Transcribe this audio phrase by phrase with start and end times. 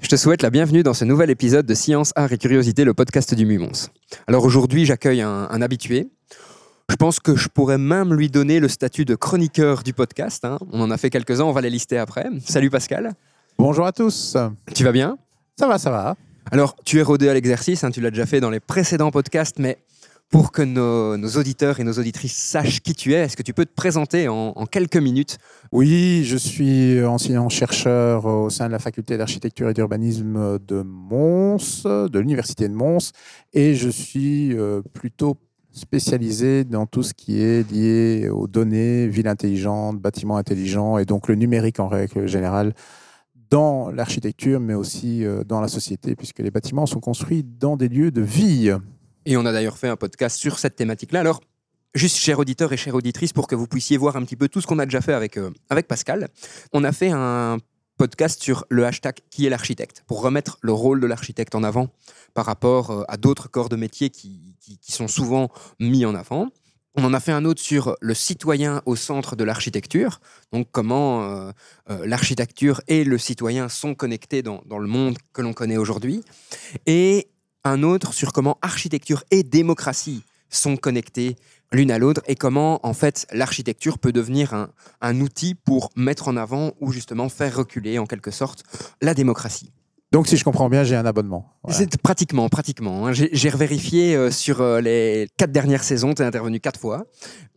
[0.00, 2.94] je te souhaite la bienvenue dans ce nouvel épisode de Science, Art et Curiosité, le
[2.94, 3.88] podcast du Mumons.
[4.26, 6.08] Alors aujourd'hui, j'accueille un, un habitué.
[6.88, 10.44] Je pense que je pourrais même lui donner le statut de chroniqueur du podcast.
[10.44, 10.58] hein.
[10.72, 12.26] On en a fait quelques-uns, on va les lister après.
[12.46, 13.12] Salut Pascal,
[13.58, 14.36] Bonjour à tous.
[14.74, 15.18] tu vas bien?
[15.58, 16.14] Ça va, ça va.
[16.52, 19.58] Alors, tu es rodé à l'exercice, hein, tu l'as déjà fait dans les précédents podcasts,
[19.58, 19.78] mais
[20.30, 23.64] pour que nos, auditeurs et nos auditrices sachent qui tu es, est-ce que tu peux
[23.64, 25.38] te présenter en, en quelques minutes
[25.72, 32.18] Oui, je suis enseignant-chercheur au sein de la faculté d'architecture et d'urbanisme de Mons, de
[32.18, 33.12] l'université de Mons,
[33.54, 35.38] et je suis euh, plutôt
[35.72, 41.28] spécialisé dans tout ce qui est lié aux données, villes intelligentes, bâtiments intelligents, et donc
[41.28, 42.74] le numérique en règle générale
[43.50, 47.88] dans l'architecture, mais aussi euh, dans la société, puisque les bâtiments sont construits dans des
[47.88, 48.74] lieux de vie.
[49.28, 51.20] Et on a d'ailleurs fait un podcast sur cette thématique-là.
[51.20, 51.42] Alors,
[51.94, 54.62] juste, chers auditeurs et chères auditrices, pour que vous puissiez voir un petit peu tout
[54.62, 56.28] ce qu'on a déjà fait avec, euh, avec Pascal,
[56.72, 57.58] on a fait un
[57.98, 61.90] podcast sur le hashtag qui est l'architecte, pour remettre le rôle de l'architecte en avant
[62.32, 66.48] par rapport euh, à d'autres corps de métier qui, qui- sont souvent mis en avant.
[66.94, 70.20] On en a fait un autre sur le citoyen au centre de l'architecture,
[70.52, 71.52] donc comment euh,
[72.06, 76.24] l'architecture et le citoyen sont connectés dans, dans le monde que l'on connaît aujourd'hui.
[76.86, 77.28] Et
[77.64, 81.36] un autre sur comment architecture et démocratie sont connectés
[81.72, 84.70] l'une à l'autre et comment en fait l'architecture peut devenir un,
[85.02, 88.64] un outil pour mettre en avant ou justement faire reculer en quelque sorte
[89.02, 89.70] la démocratie.
[90.10, 91.52] Donc, si je comprends bien, j'ai un abonnement.
[91.68, 93.06] C'est pratiquement, pratiquement.
[93.06, 93.12] hein.
[93.12, 97.04] J'ai revérifié euh, sur euh, les quatre dernières saisons, tu es intervenu quatre fois.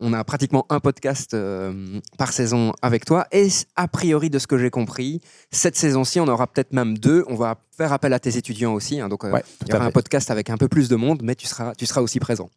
[0.00, 3.26] On a pratiquement un podcast euh, par saison avec toi.
[3.32, 7.24] Et a priori, de ce que j'ai compris, cette saison-ci, on aura peut-être même deux.
[7.28, 9.00] On va faire appel à tes étudiants aussi.
[9.00, 9.08] hein.
[9.08, 11.34] donc, euh, Ouais, il y aura un podcast avec un peu plus de monde, mais
[11.34, 12.48] tu seras, tu seras aussi présent.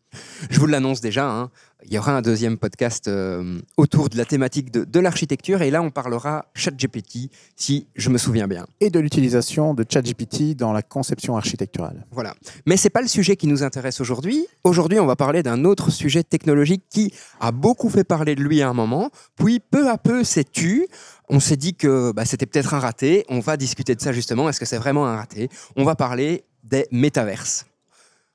[0.51, 1.27] Je vous l'annonce déjà.
[1.29, 1.49] hein.
[1.87, 5.61] Il y aura un deuxième podcast euh, autour de la thématique de, de l'architecture.
[5.61, 8.65] Et là, on parlera ChatGPT, si je me souviens bien.
[8.81, 12.05] Et de l'utilisation de ChatGPT dans la conception architecturale.
[12.11, 12.33] Voilà.
[12.65, 14.47] Mais c'est pas le sujet qui nous intéresse aujourd'hui.
[14.63, 18.61] Aujourd'hui, on va parler d'un autre sujet technologique qui a beaucoup fait parler de lui
[18.61, 20.87] à un moment, puis peu à peu s'est tu.
[21.29, 23.25] On s'est dit que bah, c'était peut-être un raté.
[23.29, 24.47] On va discuter de ça justement.
[24.49, 25.49] Est-ce que c'est vraiment un raté?
[25.75, 27.65] On va parler des métaverses.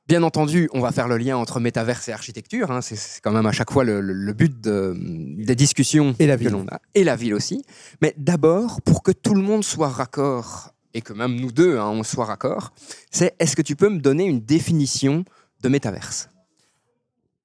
[0.09, 2.73] Bien entendu, on va faire le lien entre métaverse et architecture.
[2.73, 2.81] hein.
[2.81, 6.35] C'est- quand même à chaque fois le, le- le but de- des discussions Et la
[6.37, 6.51] que ville.
[6.51, 6.81] l'on a.
[6.97, 7.63] Et la ville aussi.
[8.03, 11.87] Mais d'abord, pour que tout le monde soit raccord, et que même nous deux, hein,
[11.91, 12.73] on soit raccord,
[13.13, 15.25] c'est est-ce que tu peux me donner une définition
[15.63, 16.29] de métaverse?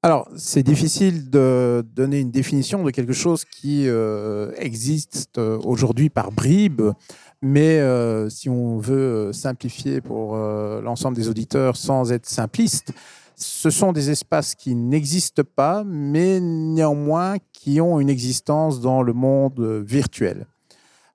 [0.06, 6.12] Alors, c'est difficile de donner une définition de quelque chose qui euh, existe euh, aujourd'hui
[6.12, 6.92] par bribes,
[7.42, 12.94] mais euh, si on veut simplifier pour l'ensemble des auditeurs sans être simpliste,
[13.36, 19.14] ce sont des espaces qui n'existent pas, mais néanmoins qui ont une existence dans le
[19.14, 20.46] monde virtuel.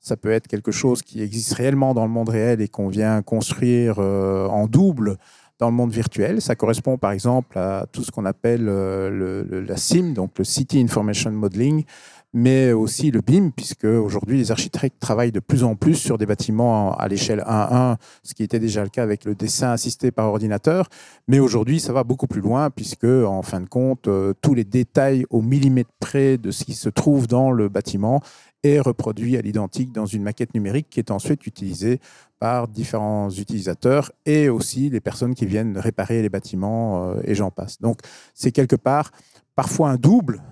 [0.01, 3.23] Ça peut être quelque chose qui existe réellement dans le monde réel et qu'on vient
[3.23, 5.17] construire en double
[5.61, 6.41] dans le monde virtuel.
[6.41, 10.81] Ça correspond par exemple à tout ce qu'on appelle euh, la CIM, donc le City
[10.81, 11.85] Information Modeling,
[12.33, 16.27] mais aussi le BIM, puisque aujourd'hui les architectes travaillent de plus en plus sur des
[16.27, 20.29] bâtiments à l'échelle 1-1, ce qui était déjà le cas avec le dessin assisté par
[20.29, 20.89] ordinateur.
[21.27, 24.65] Mais aujourd'hui, ça va beaucoup plus loin, puisque en fin de compte, euh, tous les
[24.65, 28.21] détails au millimètre près de ce qui se trouve dans le bâtiment
[28.63, 31.99] est reproduit à l'identique dans une maquette numérique qui est ensuite utilisée
[32.39, 37.51] par différents utilisateurs et aussi les personnes qui viennent réparer les bâtiments euh, et j'en
[37.51, 37.81] passe.
[37.81, 38.01] Donc
[38.35, 39.11] c'est quelque part
[39.57, 40.43] parfois un double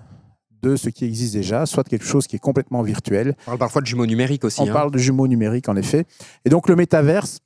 [0.61, 3.35] de ce qui existe déjà, soit quelque chose qui est complètement virtuel.
[3.41, 4.61] On parle parfois de jumeaux numériques aussi.
[4.61, 4.73] On hein.
[4.73, 6.05] parle de jumeaux numériques en effet.
[6.45, 7.39] Et donc le métaverse,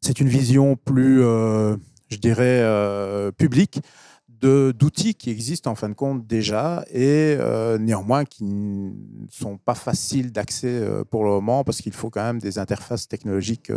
[0.00, 1.76] c'est une vision plus, euh,
[2.08, 3.80] je dirais, euh, publique
[4.28, 8.92] de- d'outils qui existent en fin de compte déjà et euh, néanmoins qui ne
[9.30, 13.06] sont pas faciles d'accès euh, pour le moment parce qu'il faut quand même des interfaces
[13.06, 13.70] technologiques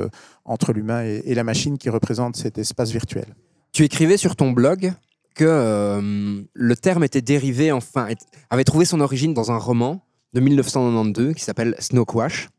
[0.46, 3.36] entre l'humain et, et la machine qui représentent cet espace virtuel.
[3.74, 4.94] Tu écrivais sur ton blog
[5.34, 8.08] que euh, le terme était dérivé, enfin,
[8.50, 12.50] avait trouvé son origine dans un roman de 1992 qui s'appelle Snowquash.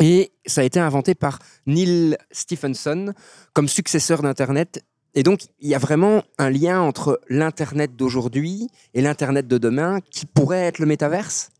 [0.00, 3.12] Et ça a été inventé par Neil Stephenson
[3.52, 4.84] comme successeur d'Internet.
[5.14, 10.00] Et donc, il y a vraiment un lien entre l'Internet d'aujourd'hui et l'Internet de demain
[10.10, 11.50] qui pourrait être le métaverse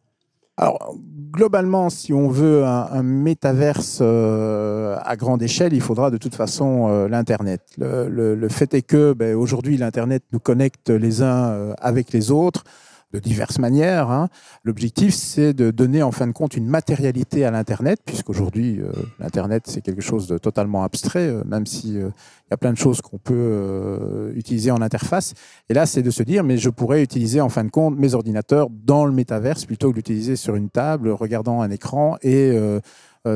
[0.61, 0.97] Alors,
[1.31, 6.35] globalement, si on veut un, un métaverse euh, à grande échelle, il faudra de toute
[6.35, 7.63] façon euh, l'Internet.
[7.79, 12.65] Le, fait est que ben, aujourd'hui, l'Internet nous connecte les uns euh, avec les autres
[13.13, 14.11] de diverses manières.
[14.11, 14.29] hein.
[14.65, 19.65] L'objectif, c'est de donner en fin de compte une matérialité à l'Internet, puisqu'aujourd'hui, euh, l'Internet,
[19.67, 22.11] c'est quelque chose de totalement abstrait, euh, même si euh,
[22.47, 25.35] il y a plein de choses qu'on peut euh, utiliser en interface.
[25.71, 28.15] Et là, c'est de se dire, mais je pourrais utiliser en fin de compte mes
[28.15, 32.57] ordinateurs dans le métaverse plutôt que d'utiliser sur une table, regardant un écran et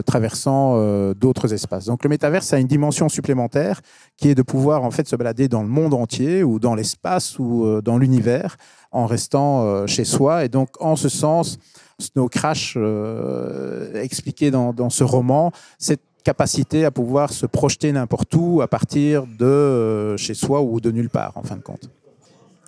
[0.06, 1.84] traversant d'autres espaces.
[1.84, 3.82] Donc le métaverse a une dimension supplémentaire
[4.16, 7.38] qui est de pouvoir en fait se balader dans le monde entier ou dans l'espace
[7.38, 8.56] ou dans l'univers
[8.92, 10.44] en restant euh, chez soi.
[10.44, 11.58] Et donc en ce sens,
[11.98, 18.34] Snow Crash euh, expliqué dans, dans ce roman cette capacité à pouvoir se projeter n'importe
[18.34, 21.90] où à partir de euh, chez soi ou de nulle part en fin de compte.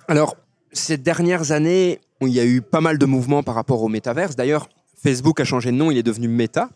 [0.07, 0.35] Alors,
[0.73, 4.35] ces dernières années, il y a eu pas mal de mouvements par rapport au métaverse.
[4.35, 4.67] D'ailleurs,
[5.01, 6.69] Facebook a changé de nom, il est devenu Meta.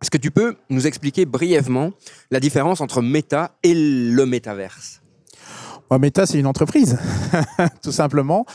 [0.00, 1.92] Est-ce que tu peux nous expliquer brièvement
[2.30, 5.01] la différence entre Meta et le métaverse?
[5.92, 6.96] Bon, Meta, c'est une entreprise,
[7.82, 8.46] tout simplement.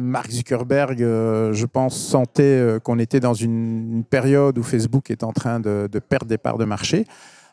[0.00, 5.24] Mark Zuckerberg, euh, je pense, sentait euh, qu'on était dans une, période où Facebook est
[5.24, 7.04] en train de, perdre des parts de marché.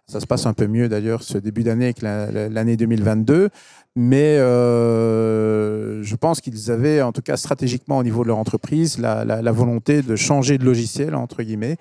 [0.05, 3.49] Ça se passe un peu mieux d'ailleurs ce début d'année que la- la- l'année 2022.
[3.95, 8.99] Mais euh, je pense qu'ils avaient, en tout cas stratégiquement au niveau de leur entreprise,
[8.99, 11.77] la, la- la volonté de changer de logiciel, entre guillemets.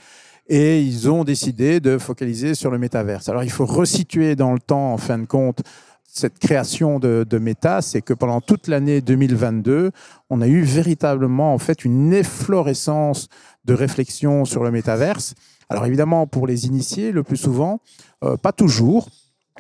[0.49, 3.29] Et ils ont décidé de focaliser sur le métaverse.
[3.29, 5.63] Alors il faut resituer dans le temps, en fin de compte,
[6.13, 7.41] cette création de, de
[7.81, 9.93] c'est que pendant toute l'année 2022,
[10.29, 13.29] on a eu véritablement en fait une efflorescence
[13.65, 15.35] de réflexion sur le métaverse.
[15.69, 17.81] Alors évidemment, pour les initiés, le plus souvent,
[18.25, 19.09] euh, pas toujours,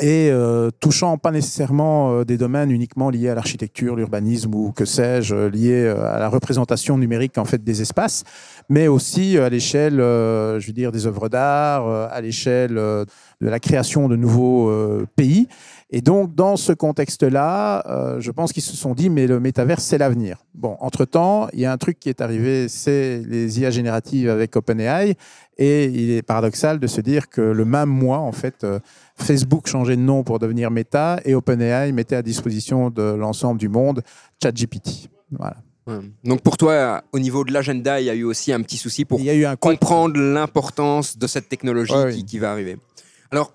[0.00, 4.84] et euh, touchant pas nécessairement euh, des domaines uniquement liés à l'architecture, l'urbanisme ou que
[4.84, 8.24] sais-je, liés à la représentation numérique en fait des espaces,
[8.68, 13.06] mais aussi à l'échelle, je veux dire, des œuvres d'art, à l'échelle de
[13.40, 14.72] la création de nouveaux
[15.16, 15.48] pays.
[15.92, 19.82] Et donc, dans ce contexte-là, euh, je pense qu'ils se sont dit, mais le métaverse,
[19.82, 20.38] c'est l'avenir.
[20.54, 24.54] Bon, entre-temps, il y a un truc qui est arrivé, c'est les IA génératives avec
[24.54, 25.16] OpenAI.
[25.58, 28.78] Et il est paradoxal de se dire que le même mois, en fait, euh,
[29.16, 33.68] Facebook changeait de nom pour devenir Meta et OpenAI mettait à disposition de l'ensemble du
[33.68, 34.02] monde
[34.42, 35.10] ChatGPT.
[35.32, 35.56] Voilà.
[36.22, 39.04] Donc pour toi, au niveau de l'agenda, il y a eu aussi un petit souci
[39.04, 42.24] pour Il y a eu un compte comprendre l'importance de cette technologie Ouais, qui, oui.
[42.24, 42.76] qui va arriver.
[43.32, 43.54] Alors,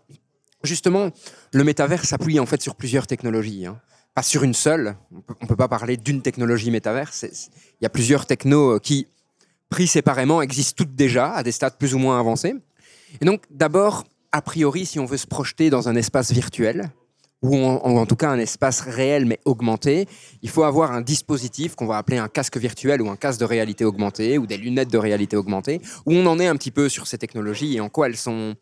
[0.66, 1.10] justement,
[1.54, 3.66] le métavers s'appuie en fait sur plusieurs technologies.
[3.66, 3.80] hein.
[4.14, 4.96] Pas sur une seule.
[5.12, 7.14] On ne peut pas parler d'une technologie métavers.
[7.14, 7.50] C'est- c'est-
[7.82, 9.08] Il y a plusieurs technos euh, qui,
[9.70, 12.54] pris séparément, existent toutes déjà à des stades plus ou moins avancés.
[13.22, 16.90] Et donc, d'abord, a priori, si on veut se projeter dans un espace virtuel,
[17.42, 20.08] ou en, en tout cas un espace réel mais augmenté,
[20.42, 23.46] il faut avoir un dispositif qu'on va appeler un casque virtuel ou un casque de
[23.46, 26.88] réalité augmentée ou des lunettes de réalité augmentée, où on en est un petit peu
[26.90, 28.56] sur ces technologies et en quoi elles sont,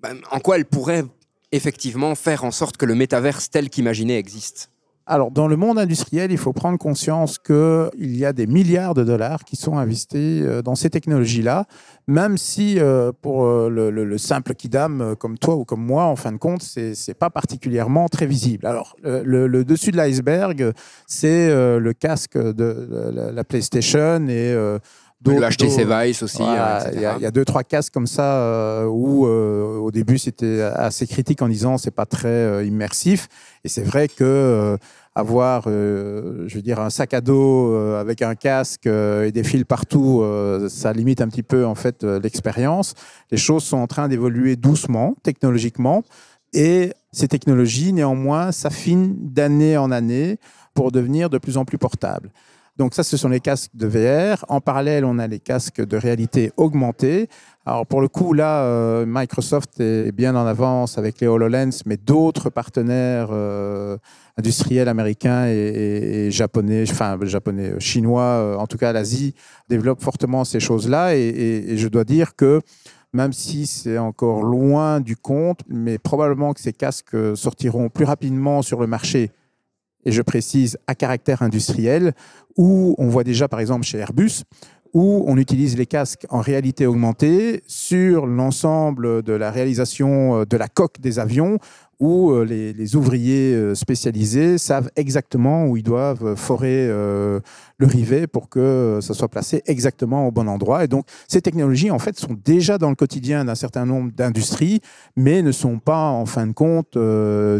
[0.00, 1.04] ben, en quoi elles pourraient
[1.52, 4.70] effectivement faire en sorte que le métaverse tel qu'imaginé existe.
[5.06, 9.02] Alors, dans le monde industriel, il faut prendre conscience qu'il y a des milliards de
[9.02, 11.64] dollars qui sont investis euh, dans ces technologies-là,
[12.06, 16.04] même si euh, pour euh, le, le- le simple kidam comme toi ou comme moi,
[16.04, 18.66] en fin de compte, c'est c'est pas particulièrement très visible.
[18.66, 20.72] Alors, le, le- dessus de l'iceberg,
[21.08, 24.54] c'est le casque de, la, la PlayStation et
[25.20, 27.92] d'autres- HTC Vive aussi, voilà, euh, il y, a- il y a deux trois casques
[27.92, 32.28] comme ça euh, où euh, au début c'était assez critique en disant c'est pas très
[32.28, 33.28] euh, immersif.
[33.64, 34.76] Et c'est vrai que euh,
[35.14, 39.64] avoir euh, je veux dire un sac à dos avec un casque et des fils
[39.64, 42.94] partout euh, ça limite un petit peu en fait l'expérience.
[43.30, 46.02] Les choses sont en train d'évoluer doucement technologiquement.
[46.52, 50.38] Et ces technologies néanmoins s'affinent d'année en année
[50.74, 52.30] pour devenir de plus en plus portables
[52.80, 54.42] donc ça, ce sont les casques de VR.
[54.48, 57.28] En parallèle, on a les casques de réalité augmentée.
[57.66, 61.98] Alors pour le coup, là, euh, Microsoft est bien en avance avec les HoloLens, mais
[61.98, 63.98] d'autres partenaires euh,
[64.38, 69.34] industriels américains et, japonais, enfin japonais, euh, chinois, en tout cas l'Asie,
[69.68, 71.14] développent fortement ces choses-là.
[71.14, 72.62] Et, je dois dire que
[73.12, 78.62] même si c'est encore loin du compte, mais probablement que ces casques sortiront plus rapidement
[78.62, 79.32] sur le marché
[80.04, 82.12] et je précise à caractère industriel,
[82.56, 84.44] où on voit déjà par exemple chez Airbus,
[84.92, 90.56] où on utilise les casques en réalité augmentée sur l'ensemble de la réalisation euh, de
[90.56, 91.58] la coque des avions,
[92.00, 98.48] où euh, les, ouvriers euh, spécialisés savent exactement où ils doivent forer le rivet pour
[98.48, 100.84] que ça soit placé exactement au bon endroit.
[100.84, 104.80] Et donc ces technologies en fait sont déjà dans le quotidien d'un certain nombre d'industries,
[105.16, 106.98] mais ne sont pas en fin de compte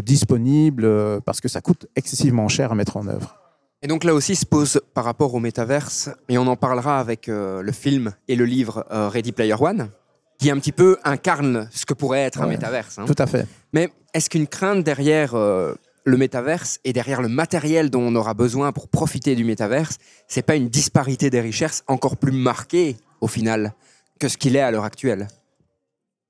[0.03, 3.40] disponibles parce que ça coûte excessivement cher à mettre en œuvre.
[3.83, 7.27] Et donc là aussi se pose par rapport au métaverse, et on en parlera avec
[7.27, 9.89] euh, le film et le livre euh, Ready Player One,
[10.37, 12.99] qui un petit peu incarne ce que pourrait être un métaverse.
[12.99, 13.05] hein.
[13.07, 13.47] Tout à fait.
[13.73, 15.73] Mais est-ce qu'une crainte derrière euh,
[16.03, 19.97] le métaverse et derrière le matériel dont on aura besoin pour profiter du métaverse,
[20.27, 23.73] c'est pas une disparité des richesses encore plus marquée au final
[24.19, 25.27] que ce qu'il est à l'heure actuelle?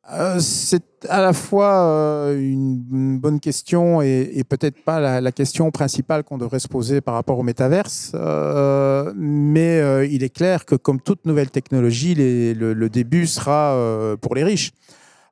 [0.10, 6.24] Euh, c'est à la fois euh, une, bonne question et, peut-être pas la, question principale
[6.24, 8.12] qu'on devrait se poser par rapport au métaverse.
[8.15, 14.43] Euh, mais il est clair que comme toute nouvelle technologie, le, début sera pour les
[14.43, 14.72] riches.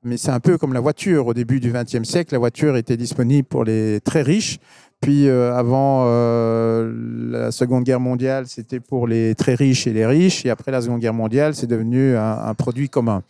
[0.04, 1.28] Mais c'est un peu comme la voiture.
[1.28, 4.60] Au début du XXe siècle, la voiture était disponible pour les très riches.
[5.02, 10.46] Puis avant la Seconde Guerre mondiale, c'était pour les très riches et les riches.
[10.46, 13.24] Et après la Seconde Guerre mondiale, c'est devenu un produit commun.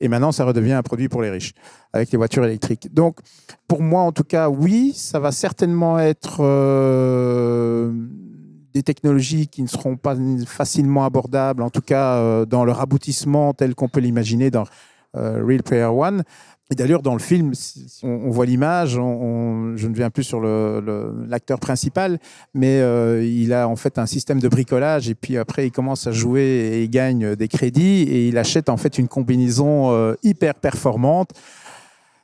[0.00, 1.54] Et maintenant, ça redevient un produit pour les riches,
[1.92, 2.92] avec les voitures électriques.
[2.94, 3.18] Donc,
[3.66, 7.92] pour moi, en tout cas, oui, ça va certainement être euh,
[8.72, 13.54] des technologies qui ne seront pas facilement abordables, en tout cas euh, dans leur aboutissement
[13.54, 14.64] tel qu'on peut l'imaginer dans
[15.16, 16.22] euh, Real Player One.
[16.70, 17.52] Et d'ailleurs, dans le film,
[18.02, 22.18] on, on voit l'image, on- on- je ne viens plus sur l'acteur principal,
[22.52, 26.06] mais euh, il a en fait un système de bricolage et puis après il commence
[26.06, 30.14] à jouer et il gagne des crédits et il achète en fait une combinaison euh,
[30.22, 31.30] hyper performante.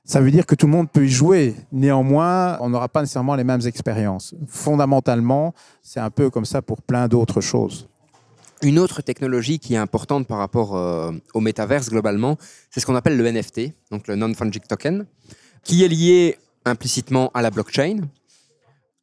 [0.05, 1.55] Ça veut dire que tout le monde peut y jouer.
[1.73, 4.35] Néanmoins, on n'aura pas nécessairement les mêmes expériences.
[4.47, 7.89] Fondamentalement, c'est un peu comme ça pour plein d'autres choses.
[8.63, 12.39] Une autre technologie qui est importante par rapport euh, au métaverse globalement,
[12.71, 15.07] c'est ce qu'on appelle le NFT, donc le Non-Fungible Token,
[15.65, 18.01] qui est lié implicitement à la blockchain.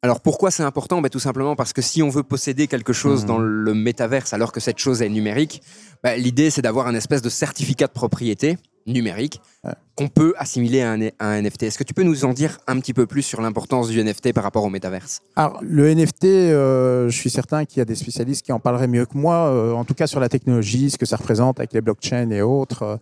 [0.04, 1.00] Alors pourquoi c'est important?
[1.00, 3.28] Ben, Tout simplement parce que si on veut posséder quelque chose Mhm.
[3.28, 5.62] dans le métaverse alors que cette chose est numérique,
[6.02, 9.74] ben, l'idée c'est d'avoir un espèce de certificat de propriété numérique Ouais.
[9.94, 11.62] qu'on peut assimiler à un, à un NFT.
[11.62, 14.32] Est-ce que tu peux nous en dire un petit peu plus sur l'importance du NFT
[14.32, 15.20] par rapport au métaverse?
[15.36, 18.88] Alors, le NFT, euh, je suis certain qu'il y a des spécialistes qui en parleraient
[18.88, 21.72] mieux que moi, euh, en tout cas sur la technologie, ce que ça représente avec
[21.74, 22.82] les blockchains et autres.
[22.82, 22.96] euh.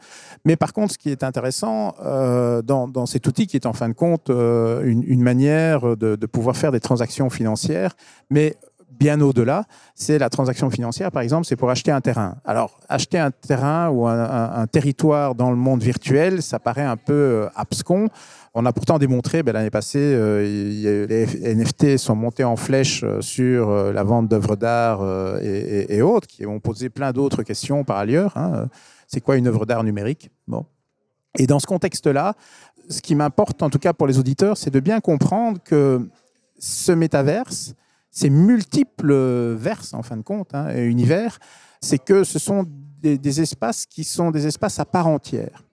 [0.44, 3.72] Mais par contre, ce qui est intéressant euh, dans, dans cet outil, qui est en
[3.72, 7.94] fin de compte une, une manière de, de pouvoir faire des transactions financières,
[8.28, 8.56] mais
[8.90, 12.36] bien au-delà, c'est la transaction financière, par exemple, c'est pour acheter un terrain.
[12.44, 17.12] Alors, acheter un terrain ou un, territoire dans le monde virtuel, ça paraît un peu
[17.12, 18.08] euh, abscon.
[18.54, 23.20] On a pourtant démontré, ben, l'année passée, euh, les NFT sont montés en flèche euh,
[23.20, 25.00] sur la vente d'œuvres d'art
[25.42, 28.36] et autres, qui ont posé plein d'autres questions par ailleurs.
[28.36, 28.68] hein.
[29.06, 30.30] C'est quoi une œuvre d'art numérique?
[30.46, 30.66] Bon.
[31.38, 32.34] Et dans ce contexte-là,
[32.88, 36.08] ce qui m'importe, en tout cas pour les auditeurs, c'est de bien comprendre que
[36.58, 37.74] ce métaverse,
[38.10, 39.12] ces multiples
[39.54, 41.38] verses, en fin de compte, hein, univers,
[41.80, 42.66] c'est que ce sont
[43.00, 45.64] des, espaces qui sont des espaces à part entière.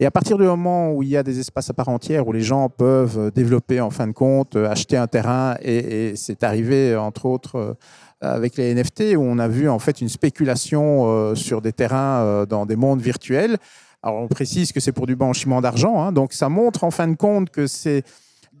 [0.00, 2.32] Et à partir du moment où il y a des espaces à part entière, où
[2.32, 6.94] les gens peuvent développer, en fin de compte, acheter un terrain, et, et c'est arrivé,
[6.94, 7.76] entre autres,
[8.24, 11.72] euh, avec les NFT, où on a vu en fait une spéculation euh, sur des
[11.72, 13.58] terrains euh, dans des mondes virtuels.
[14.02, 17.06] Alors on précise que c'est pour du blanchiment d'argent, hein, donc ça montre en fin
[17.06, 18.02] de compte que c'est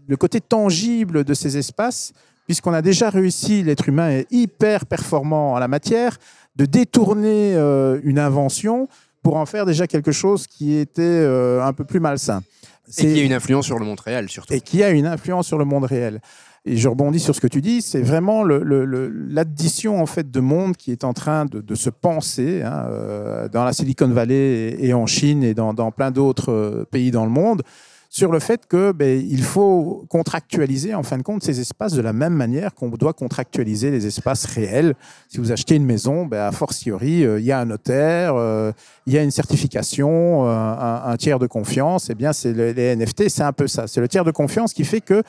[0.06, 2.12] le côté tangible de ces espaces,
[2.48, 6.16] puisqu'on a déjà réussi, l'être humain est hyper performant en la matière,
[6.56, 8.88] de détourner euh, une invention
[9.22, 12.40] pour en faire déjà quelque chose qui était euh, un peu plus malsain.
[12.88, 14.54] Et qui a une influence sur le monde réel surtout.
[14.54, 16.20] et qui a une influence sur le monde réel.
[16.64, 20.06] Et je rebondis sur ce que tu dis, c'est vraiment le- le- le- l'addition en
[20.06, 23.74] fait de monde qui est en train de, de se penser hein, euh, dans la
[23.74, 24.34] Silicon Valley
[24.78, 27.62] et, et en Chine et dans, dans plein d'autres pays dans le monde
[28.10, 32.00] sur le fait que ben, il faut contractualiser en fin de compte ces espaces de
[32.00, 34.94] la même manière qu'on doit contractualiser les espaces réels.
[35.28, 38.72] Si vous achetez une maison, ben, a fortiori, euh, il y a un notaire, euh,
[39.06, 42.08] il y a une certification, euh, un, tiers de confiance.
[42.10, 43.86] Eh bien, c'est le- les NFT, c'est un peu ça.
[43.86, 45.22] C'est le tiers de confiance qui fait que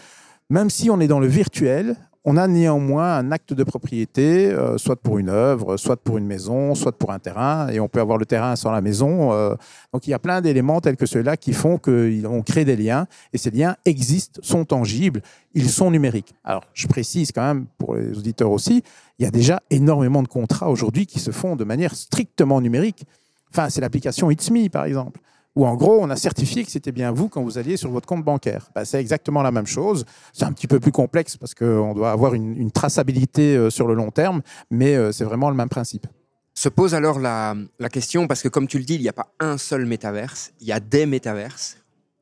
[0.50, 1.96] même si on est dans le virtuel,
[2.26, 6.26] on a néanmoins un acte de propriété, euh, soit pour une œuvre, soit pour une
[6.26, 9.32] maison, soit pour un terrain, et on peut avoir le terrain sans la maison.
[9.32, 9.56] euh,
[9.94, 13.08] donc il y a plein d'éléments tels que ceux-là qui font qu'on crée des liens,
[13.32, 15.22] et ces liens existent, sont tangibles,
[15.54, 16.36] ils sont numériques.
[16.44, 18.84] Alors je précise quand même pour les auditeurs aussi,
[19.18, 23.06] il y a déjà énormément de contrats aujourd'hui qui se font de manière strictement numérique.
[23.52, 25.20] Enfin, c'est l'application It's Me, par exemple
[25.56, 28.08] où en gros, on a certifié que c'était bien vous quand vous alliez sur votre
[28.08, 28.70] compte bancaire.
[28.76, 30.06] Ben, c'est exactement la même chose.
[30.32, 33.94] C'est un petit peu plus complexe parce qu'on doit avoir une, traçabilité euh, sur le
[33.94, 36.08] long terme, mais euh, c'est vraiment le même principe.
[36.54, 39.14] Se pose alors la, la question, parce que comme tu le dis, il n'y a
[39.14, 41.78] pas un seul métaverse, il y a des métaverses.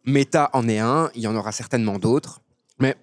[0.05, 2.41] Meta en est un, il y en aura certainement d'autres.
[2.79, 2.95] Mais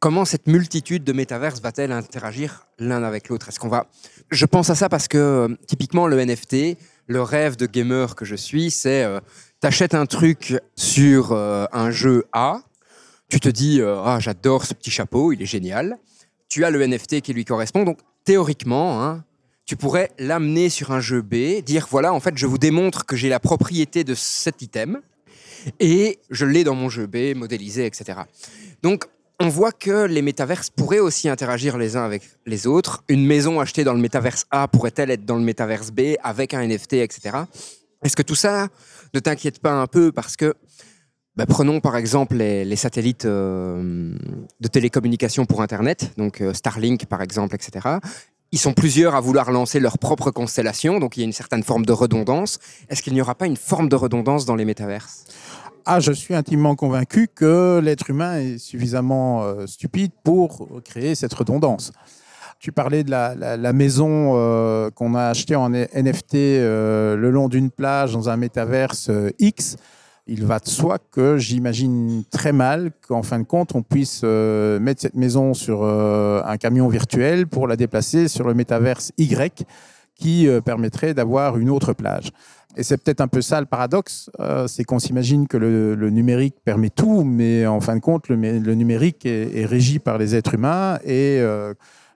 [0.00, 3.48] comment cette multitude de métaverses va-t-elle interagir l'un avec l'autre?
[3.48, 3.86] Est-ce qu'on va
[4.30, 8.24] Je pense à ça parce que euh, typiquement le NFT, le rêve de gamer que
[8.24, 9.20] je suis, c'est euh,
[9.60, 12.62] t'achètes un truc sur euh, un jeu A,
[13.28, 15.98] tu te dis euh, ah j'adore ce petit chapeau, il est génial.
[16.48, 17.84] tu as le NFT qui lui correspond.
[17.84, 19.24] Donc, théoriquement, hein,
[19.64, 23.16] tu pourrais l'amener sur un jeu B, dire voilà, en fait, je vous démontre que
[23.16, 25.00] j'ai la propriété de cet item
[25.80, 28.20] et je l'ai dans mon jeu B, modélisé, etc.
[28.82, 29.06] Donc,
[29.40, 33.04] on voit que les métaverses pourraient aussi interagir les uns avec les autres.
[33.08, 36.66] Une maison achetée dans le métaverse A pourrait-elle être dans le métaverse B avec un
[36.66, 37.38] NFT, etc.
[38.02, 38.68] Est-ce que tout ça
[39.14, 40.54] ne t'inquiète pas un peu parce que
[41.36, 44.14] bah, prenons par exemple les, satellites euh,
[44.60, 47.98] de télécommunication pour Internet, donc euh, Starlink par exemple, etc.
[48.52, 51.62] Ils sont plusieurs à vouloir lancer leur propre constellation, donc il y a une certaine
[51.62, 52.58] forme de redondance.
[52.88, 55.24] Est-ce qu'il n'y aura pas une forme de redondance dans les métaverses?
[55.86, 61.32] Ah, je suis intimement convaincu que l'être humain est suffisamment euh, stupide pour créer cette
[61.32, 61.92] redondance.
[62.58, 68.30] Tu parlais de la, maison qu'on a achetée en NFT le long d'une plage dans
[68.30, 69.76] un métaverse X
[70.28, 74.80] il va de soi que j'imagine très mal qu'en fin de compte, on puisse euh,
[74.80, 79.64] mettre cette maison sur euh, un camion virtuel pour la déplacer sur le métaverse Y
[80.16, 82.30] qui euh, permettrait d'avoir une autre plage.
[82.76, 84.30] Et c'est peut-être un peu ça le paradoxe,
[84.66, 89.24] c'est qu'on s'imagine que le, numérique permet tout, mais en fin de compte, le, numérique
[89.24, 91.42] est, régi par les êtres humains et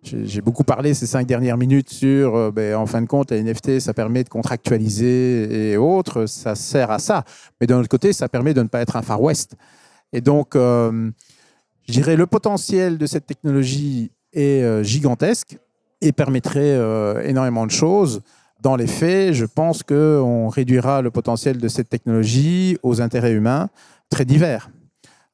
[0.02, 3.42] j'ai beaucoup parlé ces cinq dernières minutes sur, euh, ben, en fin de compte, les
[3.42, 7.24] NFT, ça permet de contractualiser et autres, ça sert à ça.
[7.60, 9.56] Mais d'un autre côté, ça permet de ne pas être un Far West.
[10.12, 11.10] Et donc, euh,
[11.86, 15.58] je dirais, le potentiel de cette technologie est euh, gigantesque
[16.00, 16.78] et permettrait
[17.28, 18.22] énormément de choses.
[18.62, 23.70] Dans les faits, je pense qu'on réduira le potentiel de cette technologie aux intérêts humains
[24.10, 24.70] très divers.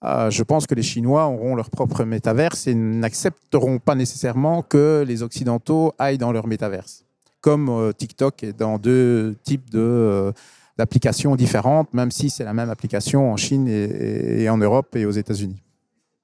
[0.04, 5.04] Euh, je pense que les Chinois auront leur propre métaverse et n'accepteront pas nécessairement que
[5.06, 7.04] les Occidentaux aillent dans leur métaverse.
[7.40, 10.33] Comme euh, TikTok est dans deux types euh,
[10.78, 15.11] d'applications différentes, même si c'est la même application en Chine et, en Europe et aux
[15.11, 15.61] États-Unis.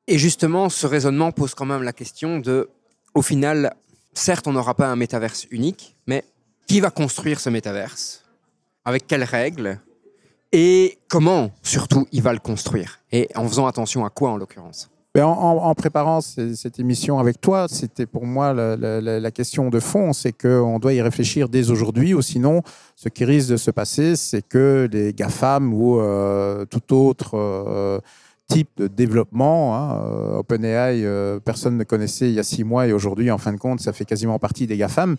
[0.06, 2.68] Et justement, ce raisonnement pose quand même la question de,
[3.14, 3.74] au final,
[4.14, 6.24] certes, on n'aura pas un métaverse unique, mais
[6.66, 8.24] qui va construire ce métaverse?
[8.84, 9.80] Avec quelles règles?
[10.52, 13.00] Et comment, surtout, il va le construire?
[13.10, 14.90] Et en faisant attention à quoi, en l'occurrence?
[15.14, 20.32] Ben, en, préparant cette émission avec toi, c'était pour moi la, question de fond, c'est
[20.32, 22.62] qu'on doit y réfléchir dès aujourd'hui, ou sinon,
[22.96, 27.98] ce qui risque de se passer, c'est que les GAFAM ou euh, tout autre euh,
[28.48, 31.04] type de développement, hein, euh, OpenAI,
[31.44, 33.92] personne ne connaissait il y a six mois, et aujourd'hui, en fin de compte, ça
[33.92, 35.16] fait quasiment partie des GAFAM.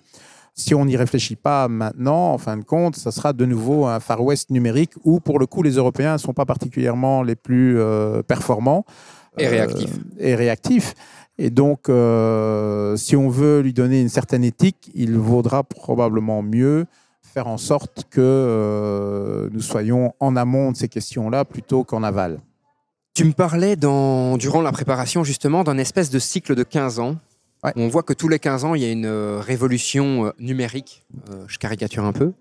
[0.55, 3.99] Si on n'y réfléchit pas maintenant, en fin de compte, ça sera de nouveau un
[3.99, 7.79] Far West numérique où, pour le coup, les Européens ne sont pas particulièrement les plus
[7.79, 8.85] euh, performants.
[9.39, 9.95] Et réactifs.
[9.95, 10.93] Euh, et réactifs.
[11.39, 16.85] Et donc, euh, si on veut lui donner une certaine éthique, il vaudra probablement mieux
[17.23, 22.41] faire en sorte que nous soyons en amont de ces questions-là plutôt qu'en aval.
[23.15, 27.15] Tu me parlais dans, durant la préparation justement d'un espèce de cycle de 15 ans
[27.75, 31.03] on voit que tous les 15 ans, il y a une euh, révolution euh, numérique.
[31.29, 32.33] Euh, je caricature un peu.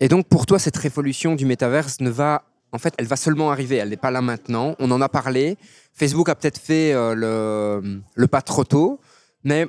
[0.00, 2.42] Et donc, pour toi, cette révolution du métaverse ne va.
[2.72, 3.76] En fait, elle va seulement arriver.
[3.76, 4.74] Elle n'est pas là maintenant.
[4.78, 5.56] On en a parlé.
[5.94, 9.00] Facebook a peut-être fait le, le, pas trop tôt.
[9.42, 9.66] Mais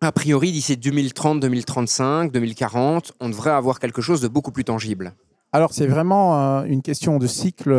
[0.00, 5.14] a priori, d'ici 2030, 2035, 2040, on devrait avoir quelque chose de beaucoup plus tangible.
[5.52, 7.70] Alors, c'est vraiment une question de cycle.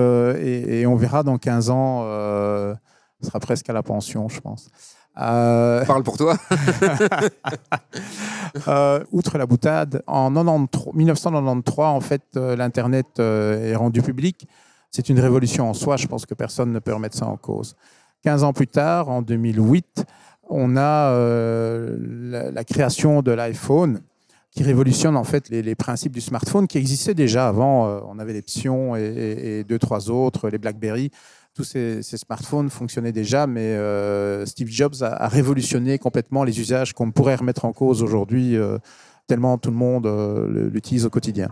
[0.42, 2.04] Et, on verra dans 15 ans.
[3.22, 4.70] ce sera presque à la pension, je pense.
[5.20, 5.86] Euh...
[5.86, 6.38] Parle pour toi.
[8.68, 14.48] Euh, outre la boutade, en 1993, en fait, euh, l'Internet est rendu public.
[14.90, 15.96] C'est une révolution en soi.
[15.98, 17.76] Je pense que personne ne peut remettre ça en cause.
[18.24, 20.06] 15 ans plus tard, en 2008,
[20.50, 24.02] on a la, création de l'iPhone
[24.50, 27.86] qui révolutionne en fait les, principes du smartphone qui existaient déjà avant.
[28.10, 31.12] on avait les Psion et, et, deux, trois autres, les BlackBerry
[31.58, 37.10] tous ces, smartphones fonctionnaient déjà, mais euh, Steve Jobs a, révolutionné complètement les usages qu'on
[37.12, 38.78] pourrait remettre en cause aujourd'hui, euh,
[39.26, 41.50] tellement tout le monde euh, l'utilise au quotidien.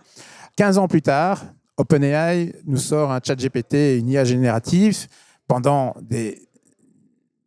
[0.57, 1.43] 15 ans plus tard,
[1.77, 5.07] OpenAI nous sort un chat GPT, une IA générative.
[5.47, 6.39] Pendant des,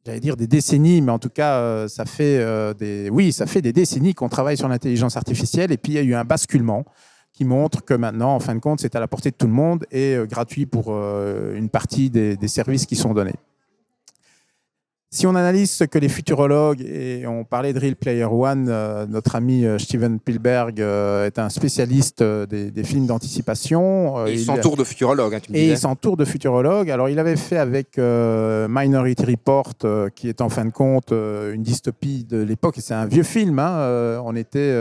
[0.05, 3.73] j'allais dire des décennies, mais en tout cas, ça fait des, oui, ça fait des
[3.73, 5.71] décennies qu'on travaille sur l'intelligence artificielle.
[5.71, 6.85] Et puis il y a eu un basculement
[7.39, 9.53] qui montre que maintenant, en fin de compte, c'est à la portée de tout le
[9.53, 13.37] monde et euh, gratuit pour euh, une partie des, services qui sont donnés.
[15.11, 19.07] Si on analyse ce que les futurologues, et on parlait de Real Player One, euh,
[19.07, 24.27] notre ami euh, Steven Spielberg euh, est un spécialiste des, films d'anticipation.
[24.27, 26.91] il, s'entoure de futurologues, hein, tu me Et il s'entoure de futurologues.
[26.91, 29.73] Alors, il avait fait avec Minority Report,
[30.15, 33.59] qui est en fin de compte une dystopie de l'époque, et c'est un vieux film.
[33.59, 34.77] Hein, on était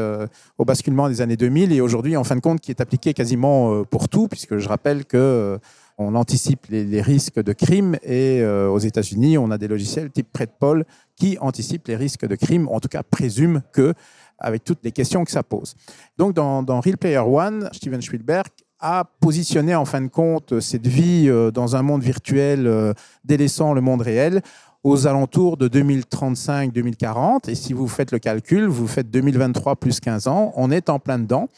[0.57, 3.85] au basculement des années 2000, et aujourd'hui, en fin de compte, qui est appliqué quasiment
[3.85, 5.57] pour tout, puisque je rappelle que
[5.97, 10.31] on anticipe les, risques de crime et euh, aux États-Unis, on a des logiciels type
[10.31, 13.93] Predpol qui anticipent les risques de crime, en tout cas présument que,
[14.37, 15.75] avec toutes les questions que ça pose.
[16.17, 18.47] Donc dans, dans Real Player One, Steven Spielberg
[18.79, 23.73] a positionné en fin de compte cette vie euh, dans un monde virtuel euh, délaissant
[23.73, 24.41] le monde réel
[24.83, 27.49] aux alentours de 2035-2040.
[27.49, 30.99] Et si vous faites le calcul, vous faites 2023 plus 15 ans, on est en
[30.99, 31.49] plein dedans.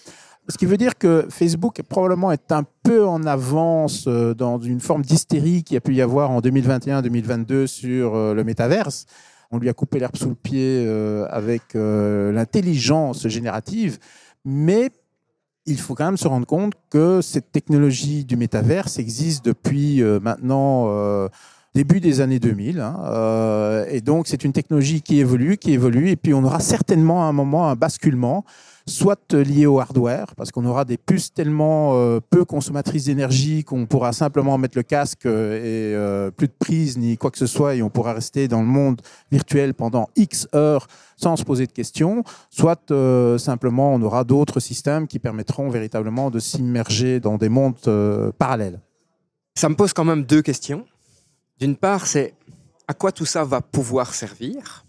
[0.50, 4.80] Ce qui veut dire que Facebook probablement est un peu en avance euh, dans une
[4.80, 9.06] forme d'hystérie qu'il y a pu y avoir en 2021-2022 sur euh, le métaverse.
[9.52, 14.00] On lui a coupé l'herbe sous le pied euh, avec l'intelligence générative,
[14.44, 14.90] mais
[15.68, 21.30] il faut quand même se rendre compte que cette technologie du métaverse existe depuis maintenant
[21.74, 22.80] début des années 2000.
[22.80, 26.10] hein, et donc, c'est une technologie qui évolue, qui évolue.
[26.10, 28.46] Et puis, on aura certainement à un moment un basculement,
[28.90, 33.86] soit lié au hardware, parce qu'on aura des puces tellement euh, peu consommatrices d'énergie qu'on
[33.86, 37.48] pourra simplement mettre le casque euh, et euh, plus de prise ni quoi que ce
[37.48, 41.68] soit, et on pourra rester dans le monde virtuel pendant X heures sans se poser
[41.68, 42.94] de questions, soit
[43.38, 47.76] simplement on aura d'autres systèmes qui permettront véritablement de s'immerger dans des mondes
[48.38, 48.80] parallèles.
[49.56, 50.86] Ça me pose quand même deux questions.
[51.60, 52.34] D'une part, c'est
[52.88, 54.86] à quoi tout ça va pouvoir servir?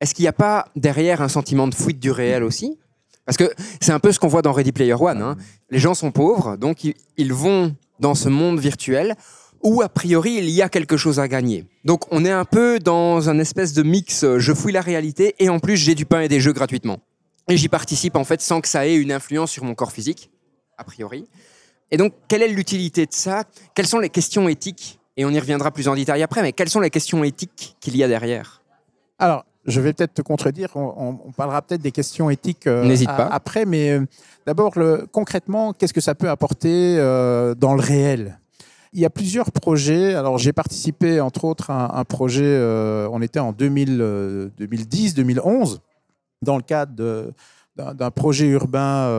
[0.00, 2.78] Est-ce qu'il n'y a pas derrière un sentiment de fuite du réel aussi?
[3.26, 5.20] Parce que c'est un peu ce qu'on voit dans Ready Player One.
[5.20, 5.36] hein.
[5.70, 9.14] Les gens sont pauvres, donc ils, ils vont dans ce monde virtuel
[9.62, 11.66] où a priori il y a quelque chose à gagner.
[11.84, 15.34] Donc on est un peu dans un espèce de mix, euh, je fouille la réalité
[15.38, 16.98] et en plus j'ai du pain et des jeux gratuitement.
[17.48, 20.30] Et j'y participe en fait sans que ça ait une influence sur mon corps physique,
[20.78, 21.26] a priori.
[21.90, 23.44] Et donc quelle est l'utilité de ça?
[23.74, 25.00] Quelles sont les questions éthiques?
[25.16, 27.96] Et on y reviendra plus en détail après, mais quelles sont les questions éthiques qu'il
[27.96, 28.62] y a derrière?
[29.18, 33.26] Alors, je vais peut-être te contredire, on, parlera peut-être des questions éthiques euh, pas.
[33.26, 34.06] après, mais euh,
[34.46, 34.74] d'abord,
[35.12, 38.38] concrètement, qu'est-ce que ça peut apporter euh, dans le réel?
[38.92, 40.14] Il y a plusieurs projets.
[40.14, 44.48] Alors, j'ai participé, entre autres, à un, un projet, euh, on était en 2000, euh,
[44.58, 45.78] 2010-2011,
[46.42, 46.92] dans le cadre
[47.76, 49.10] d'un projet urbain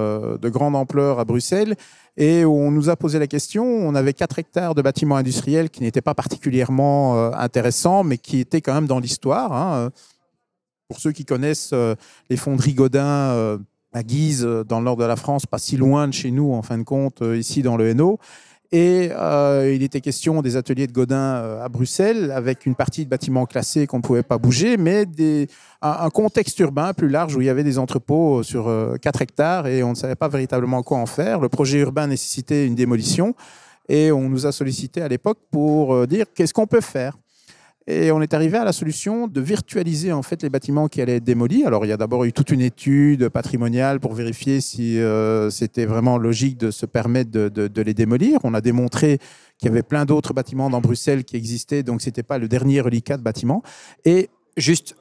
[0.42, 1.76] de grande ampleur à Bruxelles,
[2.16, 3.66] et où on nous a posé la question.
[3.66, 8.62] On avait 4 hectares de bâtiments industriels qui n'étaient pas particulièrement intéressants, mais qui étaient
[8.62, 9.52] quand même dans l'histoire.
[9.54, 9.92] hein.
[10.88, 11.96] Pour ceux qui connaissent euh,
[12.30, 13.58] les fonderies Godin euh,
[13.92, 16.54] à Guise, euh, dans le nord de la France, pas si loin de chez nous,
[16.54, 18.20] en fin de compte, ici dans le Hainaut.
[18.72, 19.12] Et
[19.74, 23.88] il était question des ateliers de Godin à Bruxelles, avec une partie de bâtiments classés
[23.88, 25.06] qu'on ne pouvait pas bouger, mais
[25.82, 29.22] un, un contexte urbain plus large où il y avait des entrepôts sur euh, 4
[29.22, 31.40] hectares et on ne savait pas véritablement quoi en faire.
[31.40, 33.36] Le projet urbain nécessitait une démolition
[33.88, 37.18] et on nous a sollicité à l'époque pour dire qu'est-ce qu'on peut faire.
[37.90, 41.16] Et on est arrivé à la solution de virtualiser en fait les bâtiments qui allaient
[41.18, 41.64] être démolis.
[41.66, 45.86] Alors il y a d'abord eu toute une étude patrimoniale pour vérifier si euh, c'était
[45.86, 48.40] vraiment logique de se permettre de, de- de les démolir.
[48.44, 49.20] On a démontré
[49.58, 52.82] qu'il y avait plein d'autres bâtiments dans Bruxelles qui existaient, donc c'était pas le dernier
[52.82, 53.64] reliquat de bâtiment.
[54.04, 54.96] Et Juste.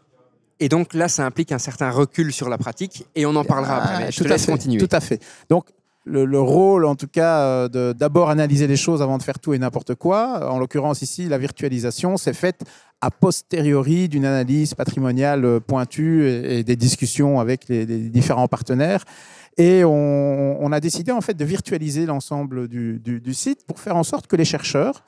[0.61, 3.77] Et donc là, ça implique un certain recul sur la pratique, et on en parlera
[3.83, 4.05] après.
[4.07, 4.79] mais je tout te à laisse fait, continuer.
[4.87, 5.21] Tout à fait.
[5.51, 5.67] Donc,
[6.07, 9.39] le, le rôle, en tout cas, euh, de d'abord analyser les choses avant de faire
[9.39, 10.51] tout et n'importe quoi.
[10.51, 12.63] En l'occurrence, ici, la virtualisation s'est faite
[13.03, 19.05] a posteriori d'une analyse patrimoniale euh, pointue et, des discussions avec les, différents partenaires.
[19.59, 24.27] Et on, a décidé, en fait, de virtualiser l'ensemble du, site pour faire en sorte
[24.27, 25.03] que les chercheurs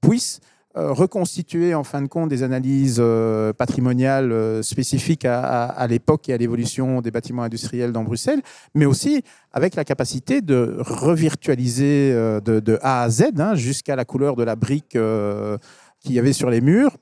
[0.00, 0.40] puissent
[0.74, 6.36] reconstituer en fin de compte des analyses euh, patrimoniales euh, spécifiques à, l'époque et à
[6.36, 8.42] l'évolution des bâtiments industriels dans Bruxelles,
[8.74, 14.04] mais aussi avec la capacité de revirtualiser euh, de, A à Z hein, jusqu'à la
[14.04, 15.58] couleur de la brique euh,
[16.00, 16.96] qu'il y avait sur les murs,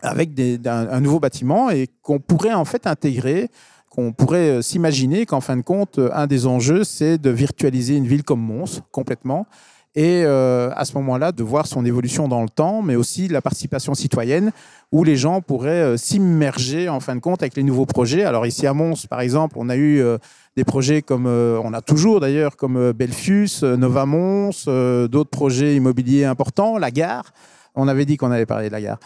[0.00, 0.30] avec
[0.66, 3.48] un nouveau bâtiment et qu'on pourrait en fait intégrer
[3.94, 7.96] qu'on pourrait euh, s'imaginer qu'en fin de compte, euh, un des enjeux, c'est de virtualiser
[7.96, 9.46] une ville comme Mons complètement
[9.96, 13.40] et euh, à ce moment-là de voir son évolution dans le temps, mais aussi la
[13.40, 14.50] participation citoyenne,
[14.90, 18.24] où les gens pourraient euh, s'immerger en fin de compte avec les nouveaux projets.
[18.24, 20.18] Alors ici à Mons, par exemple, on a eu euh,
[20.56, 24.66] des projets comme, on a toujours d'ailleurs, comme Belfius, Nova Mons,
[25.08, 27.32] d'autres projets immobiliers importants, la gare.
[27.76, 28.98] On avait dit qu'on allait parler de la gare.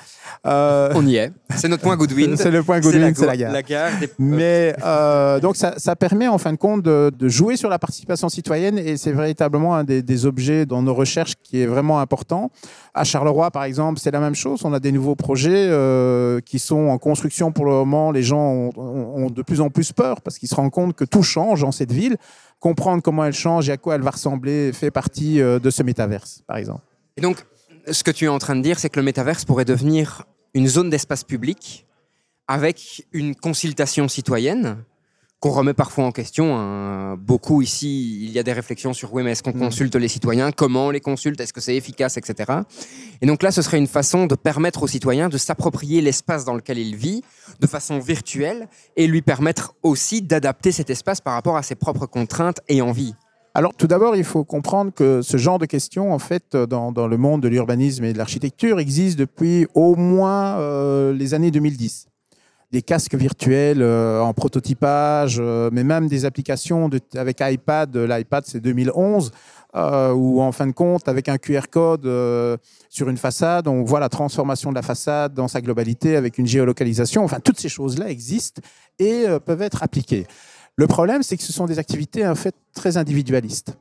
[0.46, 1.32] Euh, On y est.
[1.56, 2.36] C'est notre point Goodwin.
[2.36, 3.52] c'est le point Goodwin, c'est la gare.
[3.52, 7.28] La gare des- Mais euh, donc ça, ça permet en fin de compte de, de
[7.28, 11.32] jouer sur la participation citoyenne et c'est véritablement un des, des objets dans nos recherches
[11.42, 12.50] qui est vraiment important.
[12.92, 14.60] À Charleroi, par exemple, c'est la même chose.
[14.64, 18.10] On a des nouveaux projets euh, qui sont en construction pour le moment.
[18.10, 21.04] Les gens ont, ont- de plus en plus peur parce qu'ils se rendent compte que
[21.04, 22.16] tout change dans cette ville.
[22.60, 26.42] Comprendre comment elle change et à quoi elle va ressembler fait partie de ce métaverse,
[26.46, 26.80] par exemple.
[27.16, 27.36] Et donc,
[27.92, 30.24] ce que tu es en train de dire, c'est que le métaverse pourrait devenir
[30.54, 31.86] une zone d'espace public
[32.46, 34.78] avec une consultation citoyenne
[35.40, 36.56] qu'on remet parfois en question.
[36.58, 37.16] hein.
[37.16, 39.58] Beaucoup ici, il y a des réflexions sur oui, mais est-ce qu'on Mm.
[39.60, 40.50] consulte les citoyens?
[40.50, 41.40] Comment on les consulte?
[41.40, 42.52] Est-ce que c'est efficace, etc.
[43.20, 46.54] Et donc là, ce serait une façon de permettre aux citoyens de s'approprier l'espace dans
[46.54, 47.22] lequel il vit
[47.60, 52.06] de façon virtuelle et lui permettre aussi d'adapter cet espace par rapport à ses propres
[52.06, 53.14] contraintes et envies.
[53.58, 57.08] Alors, tout d'abord, il faut comprendre que ce genre de questions, en fait, dans, dans
[57.08, 62.06] le monde de l'urbanisme et de l'architecture, existe depuis au moins euh, les années 2010.
[62.70, 67.96] Des casques virtuels euh, en prototypage, euh, mais même des applications avec iPad.
[67.96, 69.32] L'iPad, c'est 2011,
[69.74, 72.08] euh, où en fin de compte, avec un QR code
[72.88, 76.46] sur une façade, on voit la transformation de la façade dans sa globalité avec une
[76.46, 77.24] géolocalisation.
[77.24, 78.62] Enfin, toutes ces choses-là existent
[79.00, 80.28] et peuvent être appliquées.
[80.78, 83.76] Le problème, c'est que ce sont des activités en fait très individualistes.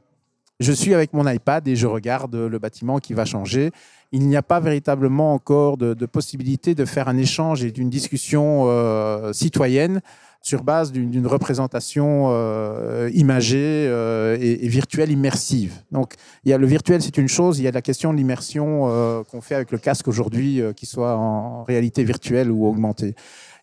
[0.59, 3.69] Je suis avec mon iPad et je regarde le bâtiment qui va changer.
[4.11, 8.63] Il n'y a pas véritablement encore de, possibilité de faire un échange et d'une discussion
[8.65, 10.01] euh, citoyenne
[10.41, 15.73] sur base d'une représentation euh, imagée euh, et, virtuelle immersive.
[15.91, 17.59] Donc, il y a le virtuel, c'est une chose.
[17.59, 21.15] Il y a la question de l'immersion qu'on fait avec le casque aujourd'hui, qu'il soit
[21.15, 23.13] en réalité virtuelle ou augmentée.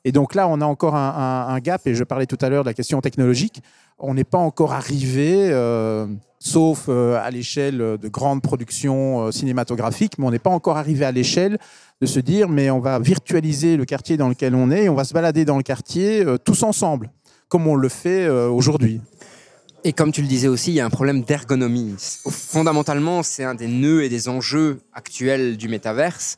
[0.04, 2.68] Et donc là, on a encore un, gap, et je parlais tout à l'heure de
[2.68, 3.62] la question technologique.
[3.98, 6.06] On n'est pas encore arrivé, euh,
[6.38, 11.06] sauf euh, à l'échelle de grandes productions euh, cinématographiques, mais on n'est pas encore arrivé
[11.06, 11.58] à l'échelle
[12.02, 15.04] de se dire, mais on va virtualiser le quartier dans lequel on est, on va
[15.04, 17.10] se balader dans le quartier tous ensemble,
[17.48, 19.00] comme on le fait aujourd'hui.
[19.84, 21.94] Et comme tu le disais aussi, il y a un problème d'ergonomie.
[21.98, 26.36] Fondamentalement, c'est un des nœuds et des enjeux actuels du métaverse.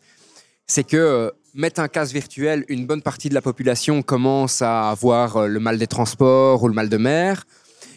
[0.67, 5.39] C'est que mettre un casque virtuel, une bonne partie de la population commence à avoir
[5.39, 7.45] euh, le mal des transports ou le mal de mer.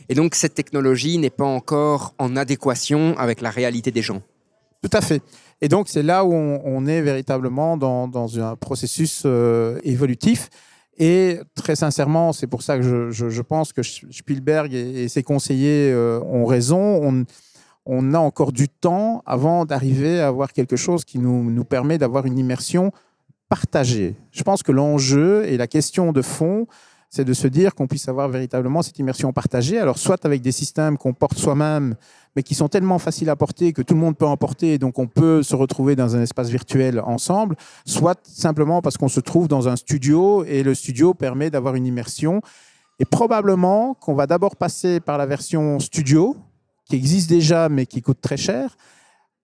[0.08, 4.22] Et donc, cette technologie n'est pas encore en adéquation avec la réalité des gens.
[4.82, 5.22] Tout à fait.
[5.62, 10.50] Et donc, c'est là où on, est véritablement dans, un processus euh, évolutif.
[10.98, 16.22] Et très sincèrement, c'est pour ça que je, pense que Spielberg et, ses conseillers euh,
[16.24, 17.26] ont raison.
[17.86, 22.26] On, a encore du temps avant d'arriver à avoir quelque chose qui nous permet d'avoir
[22.26, 22.92] une immersion
[23.50, 24.16] partagée.
[24.32, 26.68] Je pense que l'enjeu et la question de fond,
[27.10, 29.80] c'est de se dire qu'on puisse avoir véritablement cette immersion partagée.
[29.80, 31.96] Alors, soit avec des systèmes qu'on porte soi-même,
[32.36, 35.00] mais qui sont tellement faciles à porter que tout le monde peut en porter, donc
[35.00, 39.48] on peut se retrouver dans un espace virtuel ensemble, soit simplement parce qu'on se trouve
[39.48, 42.42] dans un studio et le studio permet d'avoir une immersion.
[43.00, 46.38] Et probablement qu'on va d'abord passer par la version studio,
[46.86, 48.78] qui existe déjà mais qui coûte très cher.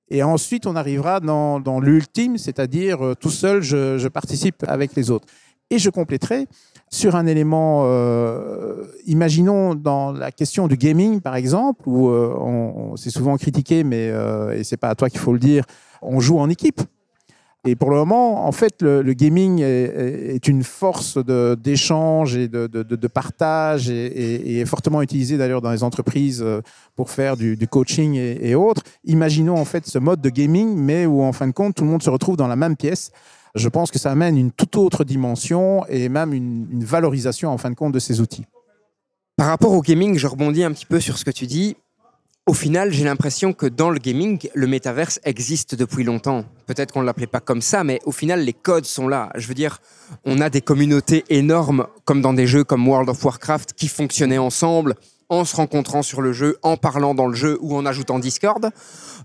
[0.10, 4.96] Et ensuite, on arrivera dans, dans l'ultime, c'est-à-dire euh, tout seul, je, je participe avec
[4.96, 5.26] les autres.
[5.72, 6.48] Et je compléterai
[6.92, 12.92] sur un élément, euh, imaginons dans la question du gaming, par exemple, où euh, on,
[12.92, 15.66] on- c'est souvent critiqué, mais euh, et c'est pas à toi qu'il faut le dire,
[16.04, 16.82] on joue en équipe.
[17.68, 23.90] Et pour le moment, en fait, le, gaming est, une force d'échange et de, partage
[23.90, 26.62] et, est fortement utilisé d'ailleurs dans les entreprises euh,
[26.96, 28.84] pour faire du, coaching et, autres.
[29.04, 31.90] Imaginons en fait ce mode de gaming, mais où en fin de compte, tout le
[31.90, 33.12] monde se retrouve dans la même pièce.
[33.56, 37.72] Je pense que ça amène une toute autre dimension et même une valorisation en fin
[37.72, 38.46] de compte de ces outils.
[39.38, 41.76] Par rapport au gaming, je rebondis un petit peu sur ce que tu dis.
[42.48, 46.46] Au final, j'ai l'impression que dans le gaming, le métaverse existe depuis longtemps.
[46.68, 49.32] Peut-être qu'on ne l'appelait pas comme ça, mais au final, les codes sont là.
[49.34, 49.82] Je veux dire,
[50.26, 54.38] on a des communautés énormes, comme dans des jeux comme World of Warcraft, qui fonctionnaient
[54.38, 54.94] ensemble,
[55.30, 58.70] en se rencontrant sur le jeu, en parlant dans le jeu ou en ajoutant Discord.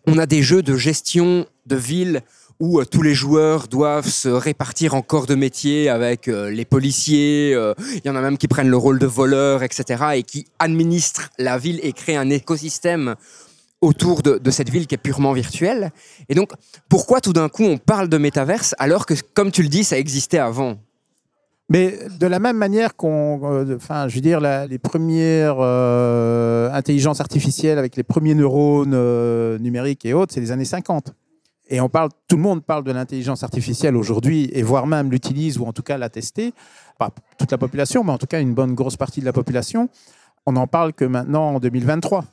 [0.07, 2.23] On a des jeux de gestion de villes
[2.61, 6.67] où euh, tous les joueurs doivent se répartir en corps de métier avec euh, les
[6.67, 7.53] policiers.
[7.55, 10.05] euh, Il y en a même qui prennent le rôle de voleurs, etc.
[10.15, 13.17] et qui administrent la ville et créent un écosystème
[13.81, 15.91] autour de, cette ville qui est purement virtuelle.
[16.29, 16.53] Et donc,
[16.91, 19.99] pourquoi tout d'un coup on parle de métaverse alors que, comme tu le dis, ça
[19.99, 20.77] existait avant?
[21.71, 23.41] Mais de la même manière qu'on,
[23.75, 25.61] enfin, je veux dire, les premières
[26.75, 31.15] intelligences artificielles avec les premiers neurones numériques et autres, c'est les années 50.
[31.73, 35.57] Et on parle, tout le monde parle de l'intelligence artificielle aujourd'hui, et voire même l'utilise
[35.57, 36.53] ou en tout cas la tester.
[36.99, 39.89] Pas toute la population, mais en tout cas une bonne grosse partie de la population.
[40.47, 42.25] On n'en parle que maintenant en 2023.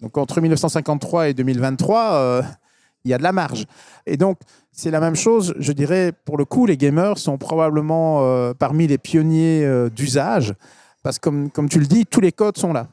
[0.00, 2.42] Donc entre 1953 et 2023, euh,
[3.04, 3.66] il y a de la marge.
[4.06, 4.38] Et donc
[4.72, 8.86] c'est la même chose, je dirais, pour le coup, les gamers sont probablement euh, parmi
[8.86, 10.54] les pionniers euh, d'usage,
[11.02, 12.88] parce que comme, comme tu le dis, tous les codes sont là.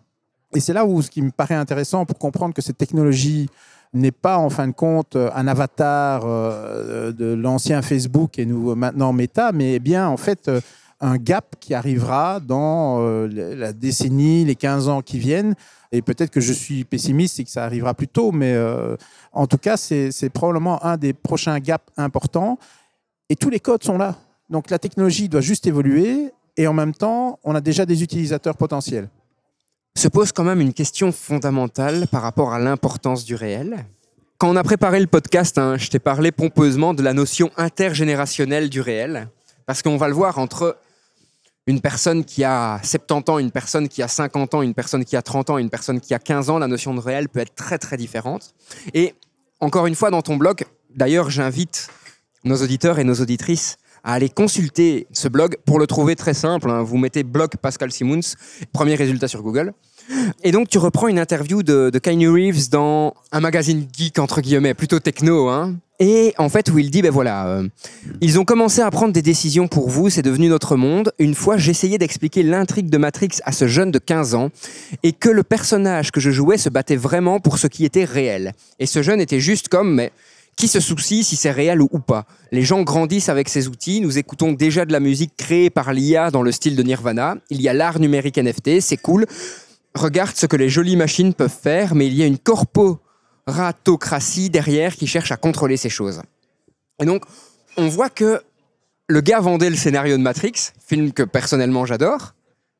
[0.53, 3.49] Et c'est là où ce qui me paraît intéressant pour comprendre que cette technologie
[3.95, 9.13] n'est pas en fin de compte un avatar euh, de l'ancien Facebook et nous maintenant
[9.13, 10.61] Meta, mais bien en fait euh,
[11.01, 15.55] un gap qui arrivera dans euh, la décennie, les 15 ans qui viennent.
[15.91, 18.97] Et peut-être que je suis pessimiste et que ça arrivera plus tôt, mais euh,
[19.31, 22.57] en tout cas, c'est probablement un des prochains gaps importants.
[23.29, 24.15] Et tous les codes sont là.
[24.49, 26.31] Donc la technologie doit juste évoluer.
[26.57, 29.09] et en même temps, on a déjà des utilisateurs potentiels.
[29.97, 33.85] Se pose quand même une question fondamentale par rapport à l'importance du réel.
[34.37, 38.69] Quand on a préparé le podcast, hein, je t'ai parlé pompeusement de la notion intergénérationnelle
[38.69, 39.29] du réel,
[39.65, 40.77] parce qu'on va le voir entre
[41.65, 45.15] une personne qui a 70 ans, une personne qui a 50 ans, une personne qui
[45.15, 47.55] a 30 ans, une personne qui a 15 ans, la notion de réel peut être
[47.55, 48.53] très très différente.
[48.93, 49.15] Et
[49.61, 51.87] encore une fois, dans ton blog, d'ailleurs, j'invite
[52.43, 56.69] nos auditeurs et nos auditrices à aller consulter ce blog pour le trouver très simple.
[56.69, 56.83] hein.
[56.83, 58.35] Vous mettez blog Pascal Simons,
[58.71, 59.73] premier résultat sur Google.
[60.43, 64.75] Et donc, tu reprends une interview de, Keanu Reeves dans un magazine geek, entre guillemets,
[64.75, 65.49] plutôt techno.
[65.49, 65.75] Hein.
[65.99, 67.67] Et en fait, où il dit, ben voilà, euh,
[68.21, 71.11] ils ont commencé à prendre des décisions pour vous, c'est devenu notre monde.
[71.17, 74.49] Une fois, j'essayais d'expliquer l'intrigue de Matrix à ce jeune de 15 ans
[75.01, 78.53] et que le personnage que je jouais se battait vraiment pour ce qui était réel.
[78.79, 80.11] Et ce jeune était juste comme, mais
[80.55, 82.25] qui se soucie si c'est réel ou, pas?
[82.51, 84.01] Les gens grandissent avec ces outils.
[84.01, 87.35] Nous écoutons déjà de la musique créée par l'IA dans le style de Nirvana.
[87.49, 89.25] Il y a l'art numérique NFT, c'est cool.
[89.93, 94.95] Regarde ce que les jolies machines peuvent faire, mais il y a une corporatocratie derrière
[94.95, 96.21] qui cherche à contrôler ces choses.
[97.01, 97.23] Et donc,
[97.77, 98.41] on voit que
[99.07, 102.33] le gars vendait le scénario de Matrix, film que personnellement j'adore,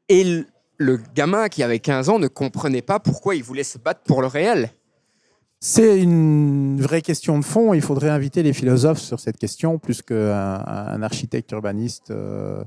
[0.10, 0.44] et
[0.78, 4.22] le gamin qui avait 15 ans ne comprenait pas pourquoi il voulait se battre pour
[4.22, 4.72] le réel.
[5.68, 7.74] C'est une vraie question de fond.
[7.74, 12.64] Il faudrait inviter les philosophes sur cette question plus qu'un un architecte urbaniste euh,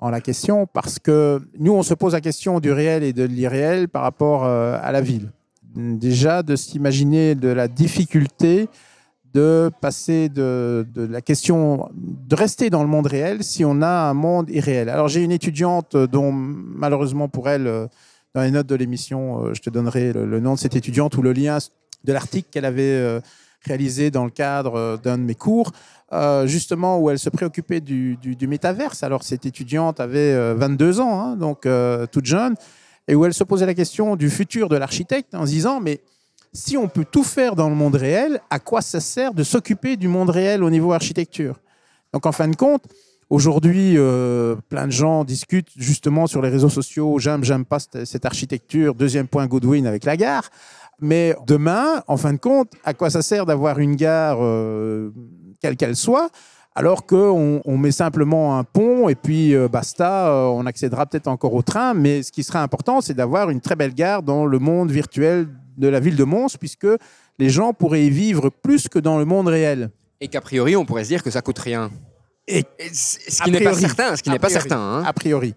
[0.00, 3.22] en la question, parce que nous, on se pose la question du réel et de
[3.22, 5.30] l'irréel par rapport euh, à la ville.
[5.76, 8.68] Déjà, de s'imaginer de la difficulté
[9.32, 14.14] de passer de, la question de rester dans le monde réel si on a un
[14.14, 14.88] monde irréel.
[14.88, 17.86] Alors j'ai une étudiante dont malheureusement pour elle, euh,
[18.34, 21.32] dans les notes de l'émission, je te donnerai le nom de cette étudiante ou le
[21.32, 21.58] lien
[22.04, 23.20] de l'article qu'elle avait euh,
[23.66, 25.72] réalisé dans le cadre euh, d'un de mes cours,
[26.12, 29.02] euh, justement où elle se préoccupait du, métaverse.
[29.02, 31.66] Alors cette étudiante avait euh, 22 ans, hein, donc
[32.10, 32.54] toute jeune,
[33.08, 36.00] et où elle se posait la question du futur de l'architecte en se disant, mais
[36.52, 39.96] si on peut tout faire dans le monde réel, à quoi ça sert de s'occuper
[39.96, 41.60] du monde réel au niveau architecture?
[42.12, 42.82] Donc en fin de compte,
[43.28, 43.94] aujourd'hui,
[44.68, 48.94] plein de gens discutent justement sur les réseaux sociaux, j'aime, j'aime pas cette, cette architecture,
[48.96, 50.50] deuxième point Goodwin avec la gare.
[51.00, 55.10] Mais demain, en fin de compte, à quoi ça sert d'avoir une gare, euh,
[55.60, 56.28] quelle qu'elle soit,
[56.74, 61.26] alors qu'on on met simplement un pont et puis euh, basta, euh, on accédera peut-être
[61.28, 64.46] encore au train, mais ce qui serait important, c'est d'avoir une très belle gare dans
[64.46, 66.86] le monde virtuel de la ville de Mons, puisque
[67.38, 69.90] les gens pourraient y vivre plus que dans le monde réel.
[70.20, 71.90] Et qu'a priori, on pourrait se dire que ça coûte rien.
[72.46, 74.78] Et- Et c- ce qui n'est pas certain, ce qui n'est pas certain.
[74.78, 75.02] hein.
[75.06, 75.54] A priori.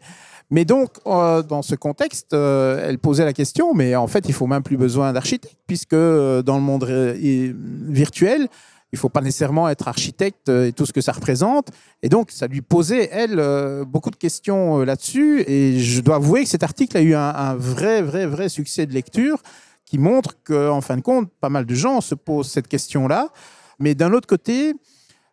[0.53, 4.35] Mais donc, euh, dans ce contexte, euh, elle posait la question, mais en fait, il
[4.35, 8.47] faut même plus besoin d'architecte, puisque euh, dans le monde virtuel,
[8.91, 11.69] il faut pas nécessairement être architecte et tout ce que ça représente.
[12.03, 13.41] Et donc, ça lui posait, elle,
[13.87, 15.43] beaucoup de questions là-dessus.
[15.47, 18.85] Et je dois avouer que cet article a eu un, un vrai, vrai, vrai succès
[18.85, 19.41] de lecture
[19.85, 23.29] qui montre qu'en fin de compte, pas mal de gens se posent cette question-là.
[23.79, 24.75] Mais d'un autre côté,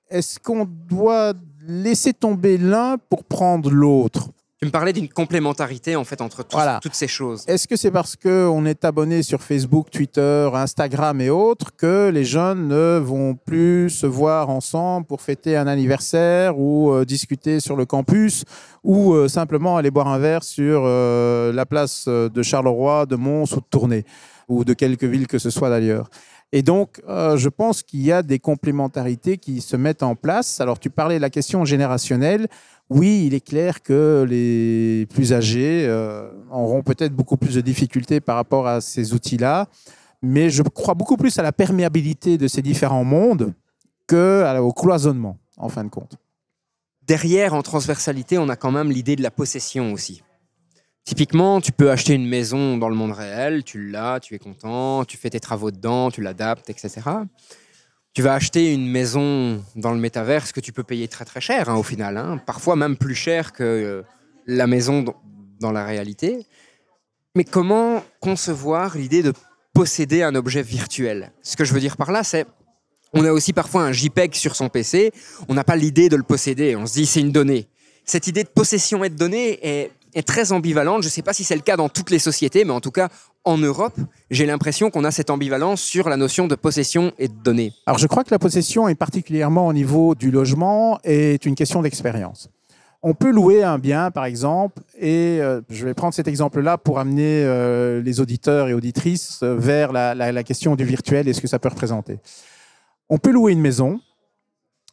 [0.09, 1.35] est-ce qu'on doit
[1.69, 4.31] laisser tomber l'un pour prendre l'autre?
[4.63, 6.81] Tu me parlais d'une complémentarité en fait entre Voilà.
[6.83, 7.45] toutes ces choses.
[7.47, 12.27] Est-ce que c'est parce qu'on est abonné sur Facebook, Twitter, Instagram et autres que les
[12.27, 17.75] jeunes ne vont plus se voir ensemble pour fêter un anniversaire ou euh, discuter sur
[17.75, 18.45] le campus
[18.85, 23.51] ou euh, simplement aller boire un verre sur euh, la place de Charleroi, de Mons
[23.55, 24.05] ou de Tournai
[24.47, 26.11] ou de quelque ville que ce soit d'ailleurs?
[26.53, 30.61] Et donc, euh, je pense qu'il y a des complémentarités qui se mettent en place.
[30.61, 32.49] Alors, tu parlais de la question générationnelle.
[32.91, 38.21] Oui, il est clair que les plus âgés euh, auront peut-être beaucoup plus de difficultés
[38.21, 39.69] par rapport à ces outils-là,
[40.23, 43.55] mais je crois beaucoup plus à la perméabilité de ces différents mondes
[44.09, 46.17] qu'au cloisonnement, en fin de compte.
[47.07, 50.23] Derrière, en transversalité, on a quand même l'idée de la possession aussi.
[51.05, 55.05] Typiquement, tu peux acheter une maison dans le monde réel, tu l'as, tu es content,
[55.05, 57.03] tu fais tes travaux dedans, tu l'adaptes, etc.
[58.13, 61.69] Tu vas acheter une maison dans le métaverse que tu peux payer très très cher
[61.69, 62.39] hein, au final, hein.
[62.45, 64.03] parfois même plus cher que euh,
[64.47, 65.03] la maison
[65.61, 66.45] dans- la réalité.
[67.37, 69.33] Mais comment concevoir l'idée de
[69.75, 71.33] posséder un objet virtuel?
[71.43, 72.47] Ce que je veux dire par là, c'est
[73.13, 75.13] on a aussi parfois un JPEG sur son PC,
[75.49, 77.69] on n'a pas l'idée de le posséder, on se dit c'est une donnée.
[78.05, 79.65] Cette idée de possession et de donnée
[80.15, 81.03] est très ambivalente.
[81.03, 82.91] Je ne sais pas si c'est le cas dans toutes les sociétés, mais en tout
[82.91, 83.09] cas
[83.45, 83.97] en Europe,
[84.31, 87.73] j'ai l'impression qu'on a cette ambivalence sur la notion de possession et de données.
[87.87, 91.81] Alors, je crois que la possession, et particulièrement au niveau du logement, est une question
[91.83, 92.51] d'expérience.
[93.03, 96.99] On peut louer un bien, par exemple, et euh, je vais prendre cet exemple-là pour
[96.99, 101.33] amener euh, les auditeurs et auditrices euh, vers la, la- la question du virtuel et
[101.33, 102.19] ce que ça peut représenter.
[103.09, 104.01] On peut louer une maison,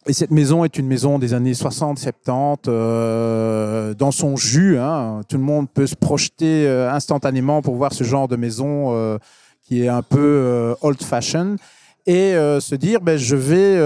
[0.09, 4.77] Et cette maison est une maison des années 60, 70, euh, dans son jus.
[4.79, 5.21] hein.
[5.27, 9.17] Tout le monde peut se projeter euh, instantanément pour voir ce genre de maison euh,
[9.63, 11.57] qui est un peu euh, old-fashioned
[12.05, 13.77] et euh, se dire ben, je vais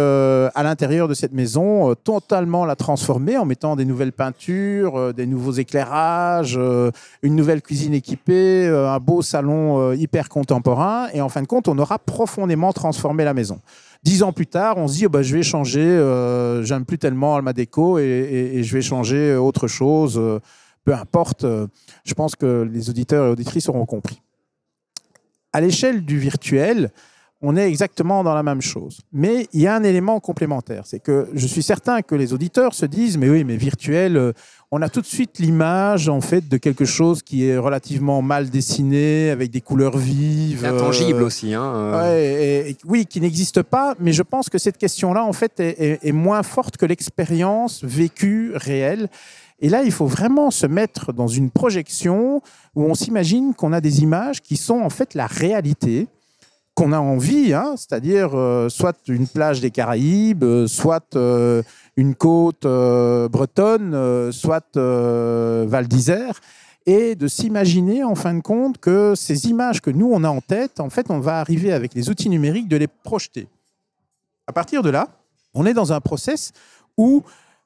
[0.54, 5.54] à l'intérieur de cette maison totalement la transformer en mettant des nouvelles peintures, des nouveaux
[5.54, 6.60] éclairages,
[7.24, 11.08] une nouvelle cuisine équipée, un beau salon hyper contemporain.
[11.16, 13.60] Et en fin de compte, on aura profondément transformé la maison.
[14.04, 16.98] Dix ans plus tard, on se dit, oh, bah, je vais changer, euh, j'aime plus
[16.98, 18.04] tellement Alma Déco et,
[18.56, 20.40] et- je vais changer autre chose, euh,
[20.86, 21.44] peu importe.
[21.44, 21.68] euh,
[22.04, 24.20] je pense que les auditeurs et auditrices auront compris.
[25.54, 26.92] À l'échelle du virtuel,
[27.42, 29.02] on est exactement dans la même chose.
[29.12, 30.84] Mais il y a un élément complémentaire.
[30.86, 34.34] C'est que je suis certain que les auditeurs se disent, mais oui, mais virtuel,
[34.74, 38.50] on a tout de suite l'image, en fait, de quelque chose qui est relativement mal
[38.50, 40.64] dessiné, avec des couleurs vives.
[40.66, 41.54] Intangible euh, aussi.
[41.54, 42.02] Hein, euh.
[42.02, 45.60] Ouais, et- et- oui, qui n'existe pas, mais je pense que cette question-là, en fait,
[45.60, 49.10] est, est- est moins forte que l'expérience vécue réelle.
[49.60, 52.42] Et là, il faut vraiment se mettre dans une projection
[52.74, 56.08] où on s'imagine qu'on a des images qui sont en fait la réalité,
[56.74, 61.62] qu'on a envie, hein, c'est-à-dire euh, soit une plage des Caraïbes, soit euh,
[61.98, 66.40] une côte euh, bretonne, euh, soit euh, Val d'Isère
[66.86, 70.42] et de s'imaginer en fin de compte que ces images que nous on a en
[70.42, 73.48] tête, en fait, on va arriver avec les outils numériques de les projeter.
[74.48, 75.08] À partir de là,
[75.54, 76.54] on est dans un process
[76.98, 77.24] où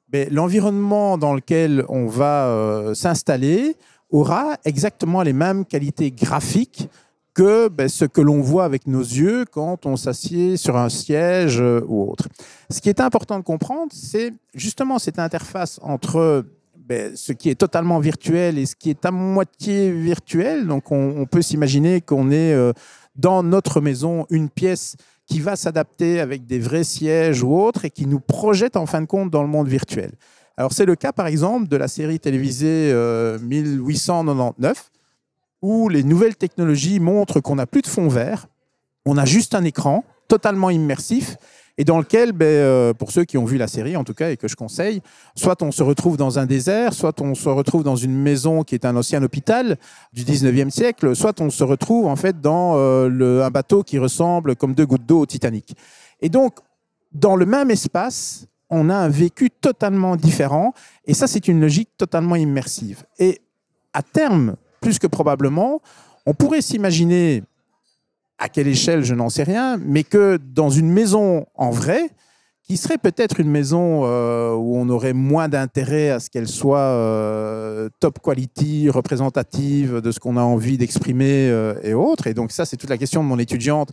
[0.08, 3.76] ben, l'environnement dans lequel on va s'installer
[4.10, 6.88] aura exactement les mêmes qualités graphiques
[7.36, 11.60] que ben, ce que l'on voit avec nos yeux quand on s'assied sur un siège
[11.60, 12.28] euh, ou autre.
[12.70, 16.46] Ce qui est important de comprendre, c'est justement cette interface entre
[16.88, 20.66] ben, ce qui est totalement virtuel et ce qui est à moitié virtuel.
[20.66, 22.72] Donc on, peut s'imaginer qu'on est euh,
[23.16, 27.90] dans notre maison une pièce qui va s'adapter avec des vrais sièges ou autres et
[27.90, 30.12] qui nous projette en fin de compte dans le monde virtuel.
[30.56, 34.90] Alors c'est le cas par exemple de la série télévisée euh, 1899
[35.62, 38.46] où les nouvelles technologies montrent qu'on n'a plus de fond vert,
[39.04, 41.36] on a juste un écran totalement immersif
[41.78, 44.30] et dans lequel, ben, euh, pour ceux qui ont vu la série en tout cas
[44.30, 45.02] et que je conseille,
[45.34, 48.74] soit on se retrouve dans un désert, soit on se retrouve dans une maison qui
[48.74, 49.76] est un ancien hôpital
[50.12, 54.56] du 19e siècle, soit on se retrouve en fait dans euh, un bateau qui ressemble
[54.56, 55.76] comme deux gouttes d'eau au Titanic.
[56.20, 56.58] Et donc,
[57.12, 60.72] dans le même espace, on a un vécu totalement différent
[61.04, 63.04] et ça, c'est une logique totalement immersive.
[63.18, 63.42] Et
[63.92, 65.80] à terme, plus que probablement,
[66.26, 67.42] on pourrait s'imaginer
[68.38, 72.10] à quelle échelle, je n'en sais rien, mais que dans une maison en vrai,
[72.66, 76.78] qui serait peut-être une maison euh, où on aurait moins d'intérêt à ce qu'elle soit
[76.78, 82.26] euh, top quality, représentative de ce qu'on a envie d'exprimer euh, et autres.
[82.26, 83.90] Et donc ça, c'est toute la question de mon étudiante.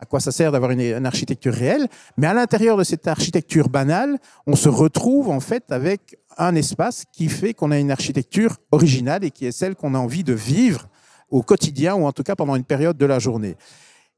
[0.00, 3.68] À quoi ça sert d'avoir une, une architecture réelle Mais à l'intérieur de cette architecture
[3.68, 8.56] banale, on se retrouve en fait avec un espace qui fait qu'on a une architecture
[8.72, 10.88] originale et qui est celle qu'on a envie de vivre
[11.30, 13.56] au quotidien ou en tout cas pendant une période de la journée.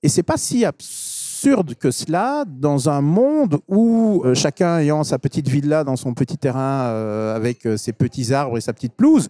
[0.03, 5.19] Et c'est pas si absurde que cela dans un monde où euh, chacun ayant sa
[5.19, 8.93] petite villa dans son petit terrain euh, avec euh, ses petits arbres et sa petite
[8.93, 9.29] pelouse,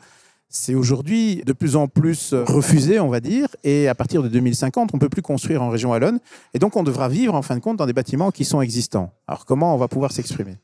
[0.49, 4.91] c'est aujourd'hui de plus en plus refusé, on va dire, et à partir de 2050,
[4.93, 6.21] on ne peut plus construire en région wallonne,
[6.55, 9.13] et donc on devra vivre en fin de compte dans des bâtiments qui sont existants.
[9.27, 10.57] Alors comment on va pouvoir s'exprimer?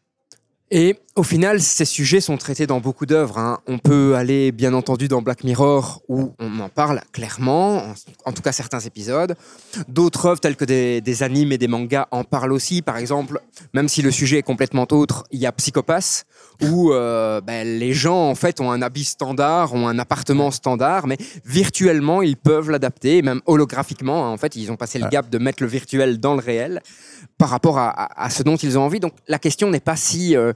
[0.74, 3.36] Et au final, ces sujets sont traités dans beaucoup d'œuvres.
[3.36, 3.58] hein.
[3.66, 7.92] On peut aller, bien entendu, dans Black Mirror, où on en parle clairement,
[8.24, 9.36] en, tout cas certains épisodes.
[9.88, 12.80] D'autres œuvres, telles que des, des animes et des mangas, en parlent aussi.
[12.80, 13.38] Par exemple,
[13.74, 16.24] même si le sujet est complètement autre, il y a Psychopass,
[16.62, 21.06] où euh, ben, les gens, en fait, ont un habit standard, ont un appartement standard,
[21.06, 24.24] mais virtuellement, ils peuvent l'adapter, même holographiquement.
[24.26, 24.30] hein.
[24.30, 26.80] En fait, ils ont passé le gap de mettre le virtuel dans le réel
[27.38, 29.00] par rapport à, à- à ce dont ils ont envie.
[29.00, 30.36] Donc, la question n'est pas si...
[30.36, 30.52] euh,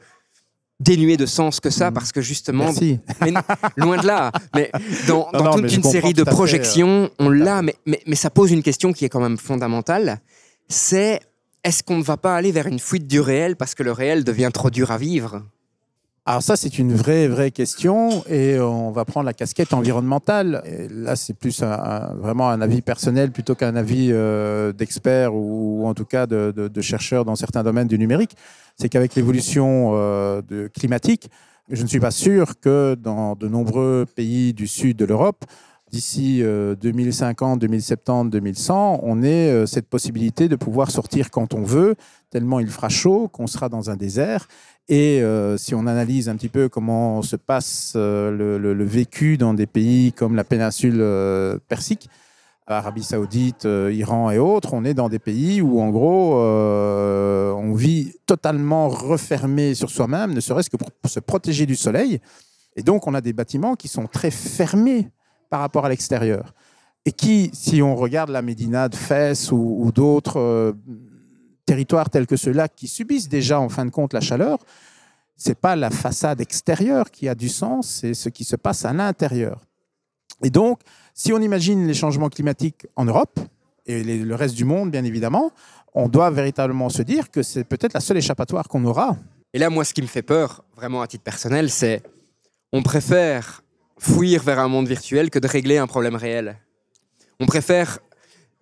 [0.78, 2.70] dénuée de sens que ça, parce que justement,
[3.22, 3.32] mais
[3.78, 4.30] loin de là.
[4.54, 4.70] Mais
[5.08, 7.74] dans, Non, dans non, toute mais une série de fait, euh, projections, on l'a, mais,
[7.86, 10.20] mais, mais ça pose une question qui est quand même fondamentale.
[10.68, 11.20] C'est
[11.64, 14.22] est-ce qu'on ne va pas aller vers une fuite du réel parce que le réel
[14.22, 15.42] devient trop dur à vivre?
[16.28, 20.60] Alors ça, c'est une vraie, vraie question et on va prendre la casquette environnementale.
[20.90, 26.04] Là, c'est plus vraiment un avis personnel plutôt qu'un avis euh, d'expert ou, en tout
[26.04, 28.36] cas de, chercheur dans certains domaines du numérique.
[28.76, 30.42] C'est qu'avec l'évolution euh,
[30.74, 31.30] climatique,
[31.70, 35.44] je ne suis pas sûr que dans de nombreux pays du sud de l'Europe,
[35.90, 41.62] d'ici euh, 2050, 2070, 2100, on ait euh, cette possibilité de pouvoir sortir quand on
[41.62, 41.94] veut,
[42.30, 44.48] tellement il fera chaud qu'on sera dans un désert.
[44.88, 49.52] Et euh, si on analyse un petit peu comment se passe euh, le, vécu dans
[49.52, 52.08] des pays comme la péninsule euh, persique,
[52.68, 57.74] Arabie Saoudite, euh, Iran et autres, on est dans des pays où, en gros, on
[57.74, 62.20] vit totalement refermé sur soi-même, ne serait-ce que pour se protéger du soleil.
[62.76, 65.08] Et donc, on a des bâtiments qui sont très fermés
[65.50, 66.54] par rapport à l'extérieur.
[67.04, 70.74] Et qui, si on regarde la Médina de Fès ou, d'autres
[71.66, 74.58] territoires tels que ceux-là qui subissent déjà, en fin de compte, la chaleur,
[75.36, 78.92] c'est pas la façade extérieure qui a du sens, c'est ce qui se passe à
[78.92, 79.66] l'intérieur.
[80.42, 80.80] Et donc,
[81.12, 83.38] si on imagine les changements climatiques en Europe
[83.84, 85.50] et le reste du monde, bien évidemment,
[85.94, 89.16] on doit véritablement se dire que c'est peut-être la seule échappatoire qu'on aura.
[89.52, 92.02] Et là, moi, ce qui me fait peur, vraiment à titre personnel, c'est
[92.72, 93.62] on préfère
[93.98, 96.58] fuir vers un monde virtuel que de régler un problème réel.
[97.40, 97.98] On préfère,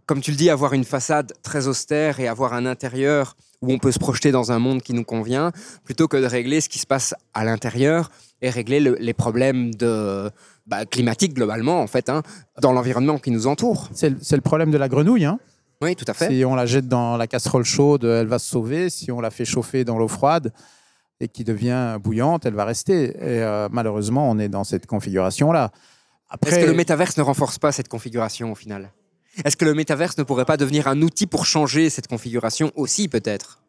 [0.06, 3.78] comme tu le dis, avoir une façade très austère et avoir un intérieur où on
[3.78, 5.50] peut se projeter dans un monde qui nous convient,
[5.84, 8.10] plutôt que de régler ce qui se passe à l'intérieur
[8.42, 10.30] et régler le- les problèmes de,
[10.66, 12.22] bah, climatiques globalement, en fait, hein,
[12.60, 13.88] dans l'environnement qui nous entoure.
[13.94, 15.24] C'est le, problème de la grenouille.
[15.24, 15.38] hein.
[15.80, 16.28] Oui, tout à fait.
[16.28, 18.90] Si on la jette dans la casserole chaude, elle va se sauver.
[18.90, 20.52] Si on la fait chauffer dans l'eau froide
[21.20, 23.04] et qui devient bouillante, elle va rester.
[23.16, 25.70] Et euh, malheureusement, on est dans cette configuration-là.
[26.46, 28.92] Est-ce que le métaverse ne renforce pas cette configuration au final?
[29.44, 33.08] Est-ce que le métaverse ne pourrait pas devenir un outil pour changer cette configuration aussi
[33.08, 33.60] peut-être?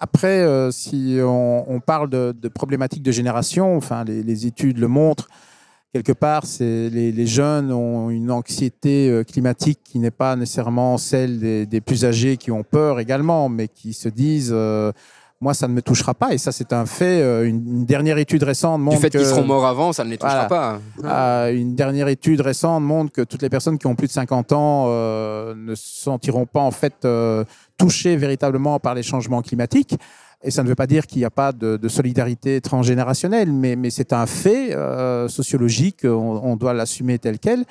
[0.00, 5.28] Après, euh, si on, parle de, problématiques de génération, enfin, les, études le montrent,
[5.92, 11.38] quelque part, c'est les, jeunes ont une anxiété euh, climatique qui n'est pas nécessairement celle
[11.38, 14.90] des, des plus âgés qui ont peur également, mais qui se disent euh,
[15.44, 16.32] moi, ça ne me touchera pas.
[16.32, 17.20] Et ça, c'est un fait.
[17.20, 20.16] Euh, Une, dernière étude récente montre Du fait qu'ils seront morts avant, ça ne les
[20.16, 20.80] touchera Voilà.
[21.02, 21.46] pas.
[21.46, 24.52] euh, une dernière étude récente montre que toutes les personnes qui ont plus de 50
[24.52, 27.44] ans euh, ne se sentiront pas en fait euh,
[27.76, 29.96] touchées véritablement par les changements climatiques.
[30.42, 33.76] Et ça ne veut pas dire qu'il n'y a pas de, de solidarité transgénérationnelle, mais,
[33.76, 34.74] mais c'est un fait
[35.28, 37.64] sociologique, on, on doit l'assumer tel quel.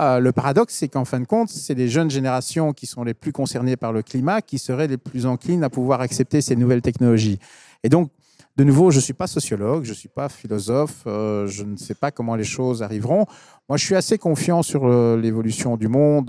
[0.00, 3.14] Euh, le paradoxe, c'est qu'en fin de compte, c'est les jeunes générations qui sont les
[3.14, 6.82] plus concernées par le climat qui seraient les plus enclines à pouvoir accepter ces nouvelles
[6.82, 7.38] technologies.
[7.84, 8.10] Et donc,
[8.56, 11.76] de nouveau, je ne suis pas sociologue, je ne suis pas philosophe, euh, je ne
[11.76, 13.26] sais pas comment les choses arriveront.
[13.68, 16.28] Moi, je suis assez confiant sur euh, l'évolution du monde,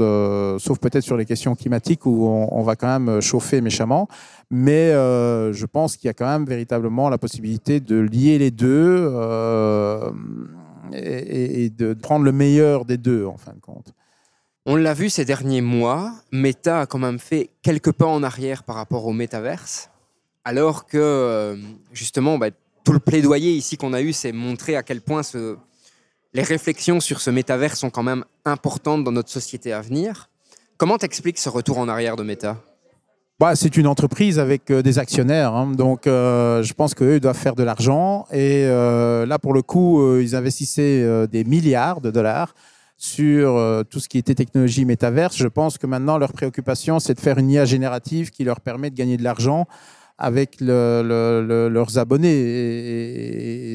[0.60, 4.08] sauf peut-être sur les questions climatiques où on, va quand même chauffer méchamment.
[4.50, 9.12] Mais je pense qu'il y a quand même véritablement la possibilité de lier les deux
[10.94, 13.94] et, de prendre le meilleur des deux, en fin de compte.
[14.66, 18.64] On l'a vu ces derniers mois, Meta a quand même fait quelques pas en arrière
[18.64, 19.90] par rapport au métaverse,
[20.44, 21.56] alors que euh,
[21.94, 22.50] justement, bah,
[22.84, 25.22] tout le plaidoyer ici qu'on a eu, c'est montrer à quel point
[26.34, 30.30] les réflexions sur ce métaverse sont quand même importantes dans notre société à venir.
[30.78, 32.62] Comment t'expliques ce retour en arrière de Meta?
[33.38, 35.70] Bah, c'est une entreprise avec euh, des actionnaires, hein.
[35.76, 38.28] donc euh, je pense qu'eux doivent faire de l'argent.
[38.32, 42.56] Et euh, là, pour le coup, ils investissaient des milliards de dollars
[42.98, 45.36] sur tout ce qui était technologie métaverse.
[45.36, 48.90] Je pense que maintenant, leur préoccupation, c'est de faire une IA générative qui leur permet
[48.90, 49.68] de gagner de l'argent
[50.18, 52.30] avec le- le- le- leurs abonnés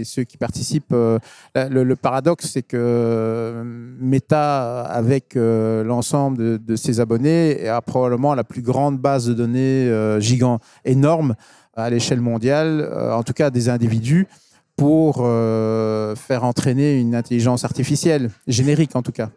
[0.00, 0.92] et, ceux qui participent.
[0.92, 1.18] euh,
[1.54, 3.62] le, paradoxe, c'est que euh,
[4.00, 10.20] Meta, avec euh, l'ensemble de, ses abonnés, a probablement la plus grande base de données
[10.20, 11.34] gigant, énorme
[11.74, 14.26] à l'échelle mondiale, en tout cas des individus,
[14.76, 19.30] pour faire entraîner une intelligence artificielle, générique en tout cas.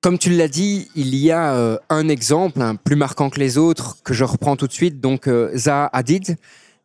[0.00, 3.58] Comme tu l'as dit, il y a euh, un exemple, un plus marquant que les
[3.58, 6.36] autres, que je reprends tout de suite, donc euh, Zaha Hadid,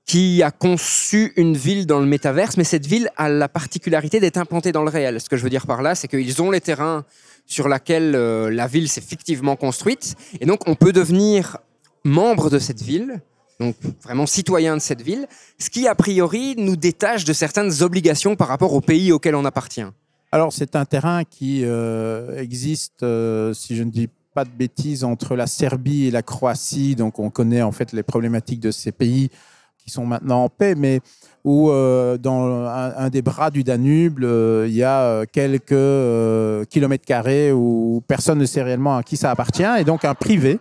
[0.07, 4.37] qui a conçu une ville dans le métaverse, mais cette ville a la particularité d'être
[4.37, 5.21] implantée dans le réel.
[5.21, 7.05] Ce que je veux dire par là, c'est qu'ils ont les terrains
[7.45, 11.59] sur lesquels euh, la ville s'est fictivement construite, et donc on peut devenir
[12.03, 13.21] membre de cette ville,
[13.59, 15.27] donc vraiment citoyen de cette ville,
[15.59, 19.45] ce qui a priori nous détache de certaines obligations par rapport au pays auquel on
[19.45, 19.85] appartient.
[20.33, 25.03] Alors, c'est un terrain qui euh, existe, euh, si je ne dis pas de bêtises,
[25.03, 26.95] entre la Serbie et la Croatie.
[26.95, 29.29] Donc, on connaît en fait les problématiques de ces pays
[29.77, 31.01] qui sont maintenant en paix, mais
[31.43, 34.25] où euh, dans un, des bras du Danube,
[34.65, 39.69] il y a quelques kilomètres carrés où personne ne sait réellement à qui ça appartient.
[39.77, 40.59] Et donc, un privé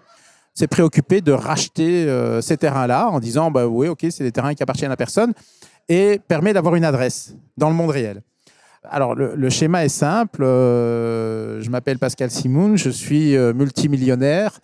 [0.52, 2.06] s'est préoccupé de racheter
[2.42, 5.32] ces terrains-là en disant, bah, oui, OK, c'est des terrains qui appartiennent à personne,
[5.88, 8.22] et permet d'avoir une adresse dans le monde réel.
[8.88, 10.42] Alors, le, le schéma est simple.
[10.42, 14.58] Euh, je m'appelle Pascal Simoun, je suis euh, multimillionnaire.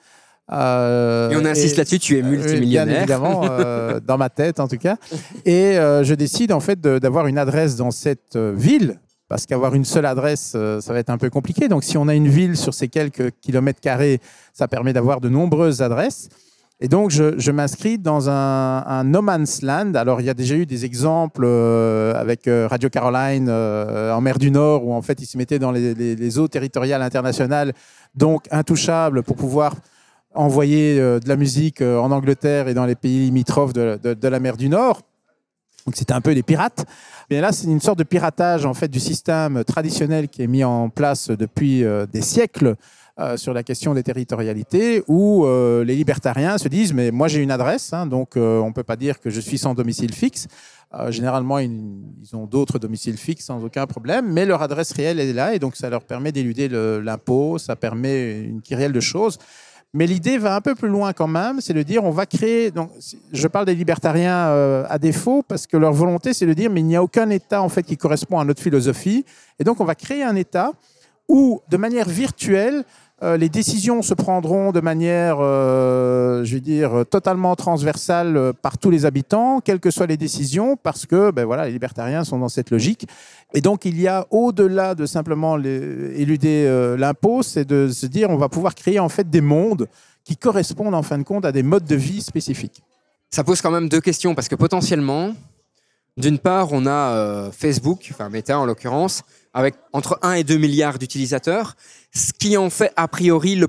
[0.51, 2.99] Euh, Et on insiste là-dessus, tu es euh, Bien multimillionnaire.
[2.99, 4.97] évidemment, euh, dans ma tête en tout cas.
[5.45, 8.99] Et euh, je décide en fait d'avoir une adresse dans cette ville,
[9.29, 11.69] parce qu'avoir une seule adresse, ça va être un peu compliqué.
[11.69, 14.21] Donc, si on a une ville sur ces quelques kilomètres carrés,
[14.55, 16.29] ça permet d'avoir de nombreuses adresses.
[16.81, 19.95] Et donc, je, m'inscris dans un, un, no man's land.
[19.95, 24.21] Alors, il y a déjà eu des exemples euh, avec euh, Radio Caroline euh, en
[24.21, 27.73] mer du Nord, où en fait, ils se mettaient dans les, eaux territoriales internationales,
[28.15, 29.75] donc intouchables, pour pouvoir
[30.35, 34.57] envoyer de la musique en Angleterre et dans les pays limitrophes de, de, la mer
[34.57, 35.01] du Nord.
[35.85, 36.85] Donc, c'était un peu des pirates.
[37.29, 40.63] Mais là, c'est une sorte de piratage en fait du système traditionnel qui est mis
[40.63, 42.77] en place depuis des siècles
[43.21, 47.43] euh, sur la question des territorialités, où euh, les libertariens se disent mais moi j'ai
[47.43, 50.47] une adresse, hein, donc euh, on peut pas dire que je suis sans domicile fixe.
[51.09, 52.01] Généralement, ils,
[52.33, 55.77] ont d'autres domiciles fixes sans aucun problème, mais leur adresse réelle est là, et donc
[55.77, 59.37] ça leur permet d'éluder l'impôt, ça permet une kyrielle de choses.
[59.93, 62.71] Mais l'idée va un peu plus loin quand même, c'est de dire on va créer.
[62.71, 62.91] Donc,
[63.33, 66.87] je parle des libertariens à défaut parce que leur volonté c'est de dire mais il
[66.87, 69.27] n'y a aucun État en fait qui correspond à notre philosophie,
[69.59, 70.73] et donc on va créer un État
[71.29, 72.85] où de manière virtuelle
[73.21, 78.91] euh, les décisions se prendront de manière, euh, je dire, totalement transversale euh, par tous
[78.91, 82.49] les habitants, quelles que soient les décisions, parce que ben voilà, les libertariens sont dans
[82.49, 83.09] cette logique.
[83.55, 88.37] Et donc, il y a au-delà de simplement éluder l'impôt, c'est de se dire on
[88.37, 89.89] va pouvoir créer en fait des mondes
[90.23, 92.83] qui correspondent en fin de compte à des modes de vie spécifiques.
[93.31, 95.33] Ça pose quand même deux questions parce que potentiellement,
[96.19, 99.23] d'une part, on a Facebook, enfin Meta en l'occurrence,
[99.59, 101.75] avec entre 1 et 2 milliards d'utilisateurs,
[102.15, 103.67] ce qui en fait a priori la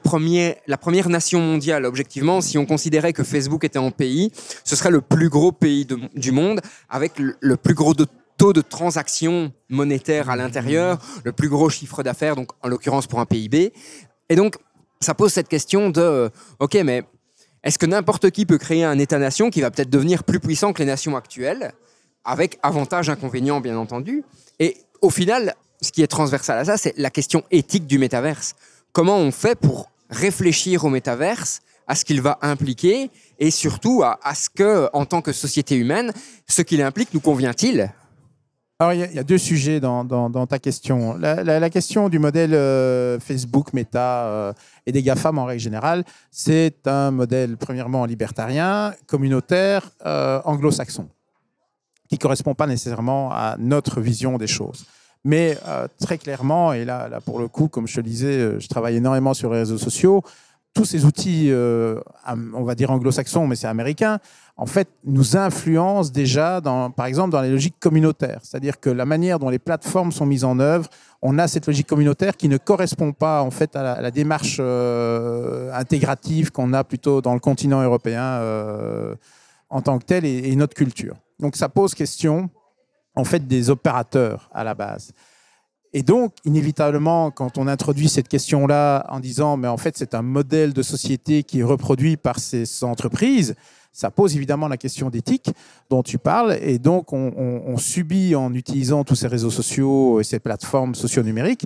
[0.77, 1.83] première nation mondiale.
[1.83, 4.31] Objectivement, si on considérait que Facebook était en pays,
[4.63, 7.95] ce serait le plus gros pays du monde avec le, plus gros
[8.37, 13.19] taux de transactions monétaires à l'intérieur, le plus gros chiffre d'affaires, donc en l'occurrence pour
[13.19, 13.73] un PIB.
[14.29, 14.57] Et donc,
[15.01, 16.29] ça pose cette question de, euh,
[16.59, 17.01] ok, mais
[17.63, 20.83] est-ce que n'importe qui peut créer un État-nation qui va peut-être devenir plus puissant que
[20.83, 21.71] les nations actuelles,
[22.23, 24.23] avec avantages, inconvénients, bien entendu?
[24.59, 28.55] Et au final, ce qui est transversal à ça, c'est la question éthique du métaverse.
[28.91, 33.09] Comment on fait pour réfléchir au métaverse, à ce qu'il va impliquer,
[33.39, 36.11] et surtout à, ce que, en tant que société humaine,
[36.47, 37.91] ce qu'il implique nous convient-il?
[38.81, 41.15] Alors, il y, a- deux sujets dans, ta question.
[41.17, 44.53] La question du modèle euh, Facebook, Meta euh,
[44.85, 51.09] et des GAFAM en règle générale, c'est un modèle, premièrement, libertarien, communautaire, euh, anglo-saxon,
[52.07, 54.85] qui ne correspond pas nécessairement à notre vision des choses.
[55.25, 58.37] Mais euh, très clairement, et là, là, pour le coup, comme je te le disais,
[58.37, 60.23] euh, je travaille énormément sur les réseaux sociaux,
[60.73, 61.99] tous ces outils, euh,
[62.53, 64.19] on va dire anglo-saxons, mais c'est américain,
[64.55, 66.61] en fait, nous influencent déjà,
[66.95, 68.39] par exemple, dans les logiques communautaires.
[68.43, 70.87] C'est-à-dire que la manière dont les plateformes sont mises en œuvre,
[71.21, 74.59] on a cette logique communautaire qui ne correspond pas en fait à la, démarche
[75.73, 78.41] intégrative qu'on a plutôt dans le continent européen
[79.69, 81.15] en tant que tel et notre culture.
[81.39, 82.49] Donc ça pose question
[83.19, 85.11] en fait des opérateurs à la base.
[85.91, 90.21] Et donc, inévitablement, quand on introduit cette question-là en disant, mais en fait, c'est un
[90.21, 93.55] modèle de société qui est reproduit par ces entreprises,
[93.91, 95.49] ça pose évidemment la question d'éthique
[95.89, 96.59] dont tu parles.
[96.61, 101.65] Et donc, on, on- subit en utilisant tous ces réseaux sociaux et ces plateformes socio-numériques,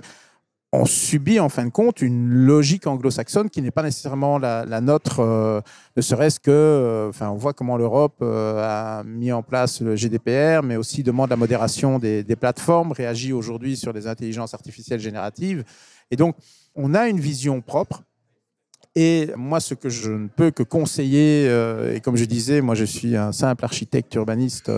[0.74, 5.20] on subit en fin de compte une logique anglo-saxonne qui n'est pas nécessairement la, nôtre,
[5.20, 5.60] euh,
[5.96, 10.62] ne serait-ce que, euh, on voit comment l'Europe euh, a mis en place le GDPR,
[10.64, 15.64] mais aussi demande la modération des, des plateformes, réagit aujourd'hui sur des intelligences artificielles génératives.
[16.10, 16.36] Et donc,
[16.74, 18.02] on a une vision propre.
[18.96, 21.46] Et moi, ce que je ne peux que conseiller,
[21.92, 24.70] et comme je disais, moi je suis un simple architecte urbaniste,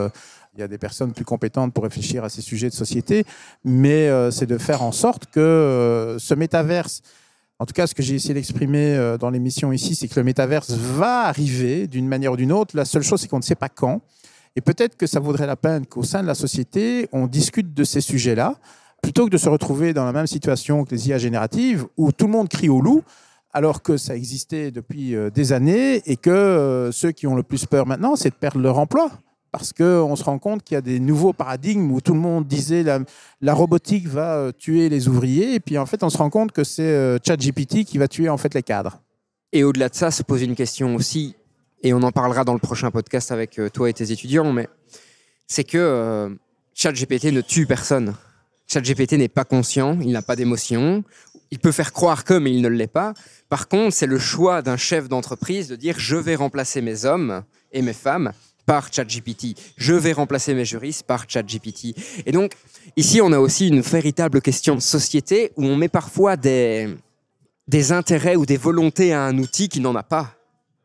[0.56, 3.24] il y a des personnes plus compétentes pour réfléchir à ces sujets de société,
[3.64, 7.02] mais euh, c'est de faire en sorte que euh, ce métaverse,
[7.58, 10.24] en tout cas ce que j'ai essayé d'exprimer euh, dans l'émission ici, c'est que le
[10.24, 12.76] métaverse va arriver d'une manière ou d'une autre.
[12.76, 14.00] La seule chose, c'est qu'on ne sait pas quand.
[14.56, 17.84] Et peut-être que ça vaudrait la peine qu'au sein de la société, on discute de
[17.84, 18.54] ces sujets-là,
[19.02, 22.24] plutôt que de se retrouver dans la même situation que les IA génératives, où tout
[22.26, 23.02] le monde crie au loup,
[23.52, 27.86] alors que ça existait depuis des années et que ceux qui ont le plus peur
[27.86, 29.10] maintenant, c'est de perdre leur emploi.
[29.56, 32.46] Parce qu'on se rend compte qu'il y a des nouveaux paradigmes où tout le monde
[32.46, 32.98] disait la,
[33.40, 36.52] la robotique va euh, tuer les ouvriers, et puis en fait on se rend compte
[36.52, 39.00] que c'est euh, ChatGPT qui va tuer en fait les cadres.
[39.54, 41.36] Et au-delà de ça, se pose une question aussi,
[41.82, 44.68] et on en parlera dans le prochain podcast avec euh, toi et tes étudiants, mais
[45.46, 46.36] c'est que
[46.74, 48.14] ChatGPT ne tue personne.
[48.66, 51.02] ChatGPT n'est pas conscient, il n'a pas d'émotion,
[51.50, 53.14] il peut faire croire que, mais il ne l'est pas.
[53.48, 57.42] Par contre, c'est le choix d'un chef d'entreprise de dire je vais remplacer mes hommes
[57.72, 58.32] et mes femmes
[58.66, 59.56] par ChatGPT.
[59.76, 61.94] Je vais remplacer mes juristes par ChatGPT.
[62.26, 62.52] Et donc,
[62.96, 66.94] ici, on a aussi une véritable question de société où on met parfois des,
[67.68, 70.34] des intérêts ou des volontés à un outil qui n'en a pas.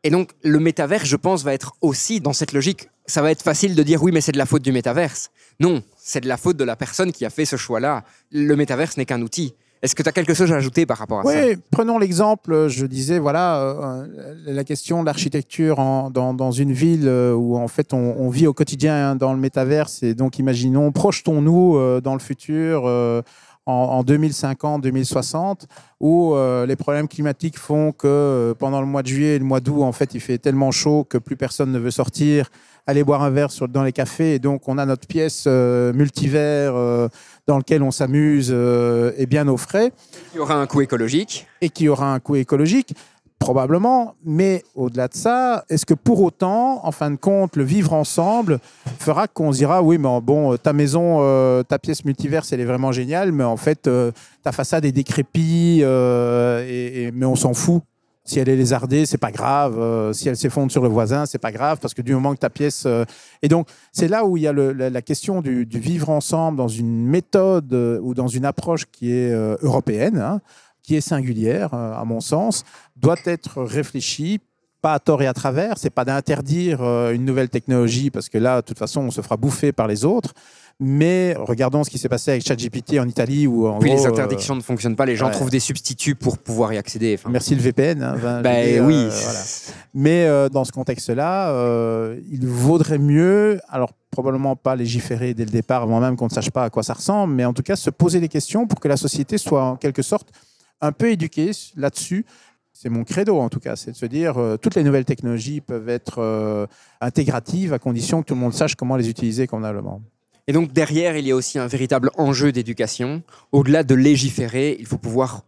[0.04, 2.88] Et donc, le métaverse, je pense, va être aussi dans cette logique.
[3.06, 5.30] Ça va être facile de dire oui, mais c'est de la faute du métaverse.
[5.60, 8.04] Non, c'est de la faute de la personne qui a fait ce choix-là.
[8.30, 9.54] Le métaverse n'est qu'un outil.
[9.82, 11.28] Est-ce que tu as quelque chose à ajouter par rapport à ça?
[11.30, 14.06] Oui, prenons l'exemple, je disais, voilà, euh,
[14.46, 18.46] la question de l'architecture dans, dans une ville euh, où en fait on, on vit
[18.46, 23.22] au quotidien hein, dans le métaverse et donc imaginons, projetons-nous euh, dans le futur euh,
[23.66, 25.66] en, en 2050, 2060,
[26.00, 29.44] où euh, les problèmes climatiques font que euh, pendant le mois de juillet et le
[29.44, 32.50] mois d'août, en fait, il fait tellement chaud que plus personne ne veut sortir,
[32.86, 34.34] aller boire un verre sur, dans les cafés.
[34.34, 36.74] Et donc on a notre pièce euh, multivers
[37.46, 39.92] dans lequel on s'amuse et bien au frais.
[40.34, 41.46] Il y aura un coût écologique.
[41.60, 42.94] et qui aura un coût écologique
[43.42, 47.92] Probablement, mais au-delà de ça, est-ce que pour autant, en fin de compte, le vivre
[47.92, 48.60] ensemble
[49.00, 52.64] fera qu'on se dira oui, mais bon, ta maison, euh, ta pièce multiverse, elle est
[52.64, 54.12] vraiment géniale, mais en fait, euh,
[54.44, 57.82] ta façade est décrépie, euh, et, mais on s'en fout.
[58.24, 59.76] Si elle est lézardée, c'est pas grave.
[59.80, 62.38] euh, si elle s'effondre sur le voisin, c'est pas grave parce que du moment que
[62.38, 62.84] ta pièce.
[62.86, 63.04] euh,
[63.42, 67.04] Et donc, c'est là où il y a la, question du, vivre ensemble dans une
[67.04, 70.40] méthode euh, ou dans une approche qui est euh, européenne, hein,
[70.82, 72.64] qui est singulière, euh, à mon sens,
[72.96, 74.40] doit être réfléchie,
[74.80, 75.78] pas à tort et à travers.
[75.78, 79.20] C'est pas d'interdire euh, une nouvelle technologie parce que là, de toute façon, on se
[79.20, 80.32] fera bouffer par les autres.
[80.80, 84.06] Mais regardons ce qui s'est passé avec ChatGPT en Italie où en Puis gros, les
[84.06, 85.32] euh, interdictions ne fonctionnent pas, les gens ouais.
[85.32, 87.14] trouvent des substituts pour pouvoir y accéder.
[87.16, 88.02] Enfin, Merci le VPN.
[88.02, 88.50] hein, vingt- bah,
[88.84, 88.94] oui.
[88.96, 89.38] euh, voilà.
[89.94, 91.52] Mais euh, dans ce contexte-là,
[92.32, 96.50] il vaudrait mieux, alors probablement pas légiférer dès le départ, avant même qu'on ne sache
[96.50, 98.88] pas à quoi ça ressemble, mais en tout cas se poser des questions pour que
[98.88, 100.28] la société soit en quelque sorte
[100.82, 102.26] un peu éduquée là-dessus.
[102.74, 105.60] C'est mon credo en tout cas, c'est de se dire euh, toutes les nouvelles technologies
[105.60, 106.66] peuvent être euh,
[107.00, 110.02] intégratives à condition que tout le monde sache comment les utiliser convenablement.
[110.48, 113.22] Et donc derrière, il y a aussi un véritable enjeu d'éducation.
[113.52, 115.44] Au-delà de légiférer, il faut pouvoir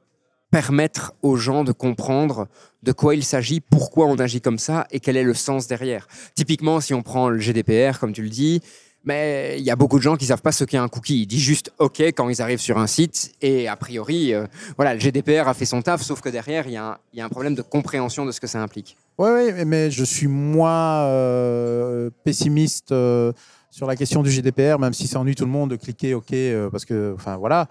[0.53, 2.47] permettre aux gens de comprendre
[2.85, 6.07] de quoi il s'agit, pourquoi on agit comme ça et quel est le sens derrière.
[6.37, 8.61] Typiquement, si on prend le GDPR, comme tu le dis,
[9.05, 11.23] mais il y a beaucoup de gens qui savent pas ce qu'est un cookie.
[11.23, 14.47] Ils disent juste OK quand ils arrivent sur un site et a priori, euh,
[14.77, 17.19] voilà, le GDPR a fait son taf, sauf que derrière, il y, a un- il
[17.19, 18.97] y a un problème de compréhension de ce que ça implique.
[19.19, 23.33] Oui, oui, mais je suis moins euh, pessimiste euh,
[23.71, 26.33] sur la question du GDPR, même si ça ennuie tout le monde de cliquer OK,
[26.71, 27.67] parce que, enfin voilà.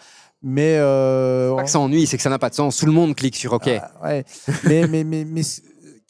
[0.45, 2.75] Mais, Pas que ça ennuie, c'est que ça n'a pas de sens.
[2.77, 3.69] Tout le monde clique sur OK.
[3.69, 4.25] Ah, ouais.
[4.65, 5.41] mais, mais, mais, mais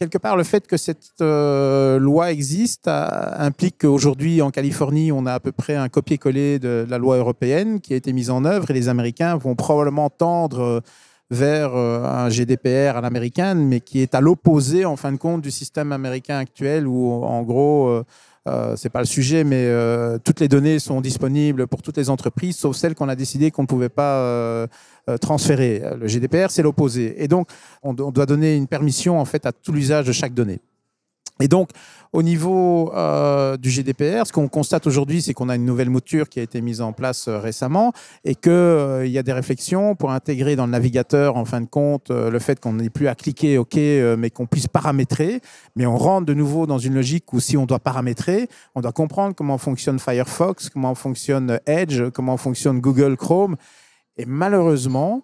[0.03, 5.25] quelque part, le fait que cette euh, loi existe euh, implique qu'aujourd'hui, en Californie, on
[5.25, 8.43] a à peu près un copier-coller de la loi européenne qui a été mise en
[8.43, 10.79] œuvre et les Américains vont probablement tendre euh,
[11.29, 15.49] vers un GDPR à l'américaine, mais qui est à l'opposé, en fin de compte, du
[15.49, 18.03] système américain actuel où, en gros,
[18.47, 22.09] euh, c'est pas le sujet, mais euh, toutes les données sont disponibles pour toutes les
[22.09, 24.67] entreprises, sauf celles qu'on a décidé qu'on ne pouvait pas euh,
[25.09, 25.81] euh, transférer.
[25.97, 27.23] Le GDPR, c'est l'opposé.
[27.23, 27.47] Et donc,
[27.83, 30.59] on, on doit donner une permission en fait à tout l'usage de chaque donnée.
[31.39, 31.69] Et donc,
[32.13, 36.29] au niveau euh, du GDPR, ce qu'on constate aujourd'hui, c'est qu'on a une nouvelle mouture
[36.29, 37.91] qui a été mise en place euh, récemment
[38.23, 42.11] et qu'il y a des réflexions pour intégrer dans le navigateur, en fin de compte,
[42.11, 45.41] euh, le fait qu'on n'ait plus à cliquer OK, euh, mais qu'on puisse paramétrer.
[45.75, 48.91] Mais on rentre de nouveau dans une logique où si on doit paramétrer, on doit
[48.91, 53.55] comprendre comment fonctionne Firefox, comment fonctionne Edge, comment fonctionne Google Chrome.
[54.17, 55.23] Et malheureusement,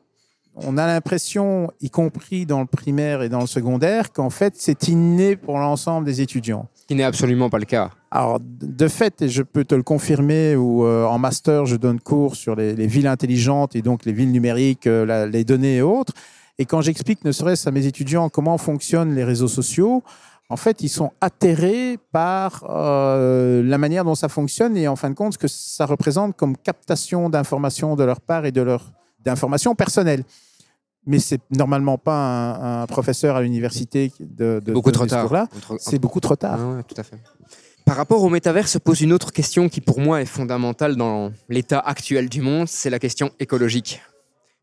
[0.56, 4.88] on a l'impression, y compris dans le primaire et dans le secondaire, qu'en fait, c'est
[4.88, 6.68] inné pour l'ensemble des étudiants.
[6.90, 7.92] Qui n'est absolument pas le cas.
[8.10, 12.36] Alors, de fait, et je peux te le confirmer, euh, en master, je donne cours
[12.36, 16.14] sur les, les villes intelligentes et donc les villes numériques, euh, les données et autres.
[16.58, 20.02] Et quand j'explique, ne serait-ce à mes étudiants, comment fonctionnent les réseaux sociaux,
[20.50, 25.12] en fait, ils sont atterrés par euh, la manière dont ça fonctionne et en fin
[25.12, 28.92] de compte, ce que ça représente comme captation d'informations de leur part et de leur
[29.24, 30.24] d'informations personnelles.
[31.10, 35.26] Mais c'est normalement pas un, un professeur à l'université de, de Beaucoup trop ce tard.
[35.58, 36.60] Entre- C'est beaucoup trop tard.
[36.62, 37.18] Ah ouais, tout à fait.
[37.84, 41.32] Par rapport au métavers se pose une autre question qui pour moi est fondamentale dans
[41.50, 44.02] l'état actuel du monde, c'est la question écologique.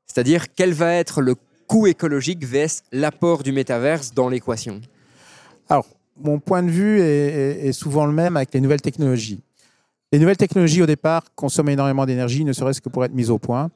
[0.07, 1.35] C'est-à-dire quel va être le
[1.67, 4.81] coût écologique vs l'apport du métaverse dans l'équation?
[5.69, 5.87] Alors,
[6.23, 7.05] mon point de vue est,
[7.65, 9.41] est- est souvent le même avec les nouvelles technologies.
[10.13, 13.39] Les nouvelles technologies, au départ, consomment énormément d'énergie, ne serait-ce que pour être mises au
[13.41, 13.71] point.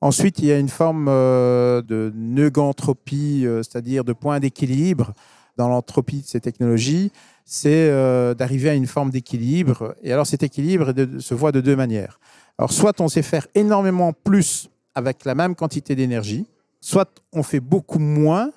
[0.00, 5.14] Ensuite, il y a une forme euh, de neugantropie, euh, c'est-à-dire de point d'équilibre
[5.56, 7.10] dans l'entropie de ces technologies.
[7.46, 9.94] C'est euh, d'arriver à une forme d'équilibre.
[10.02, 12.20] Et alors, cet équilibre se voit de deux manières.
[12.58, 16.46] Alors, soit on sait faire énormément plus avec la même quantité d'énergie,
[16.80, 18.50] soit on fait beaucoup moins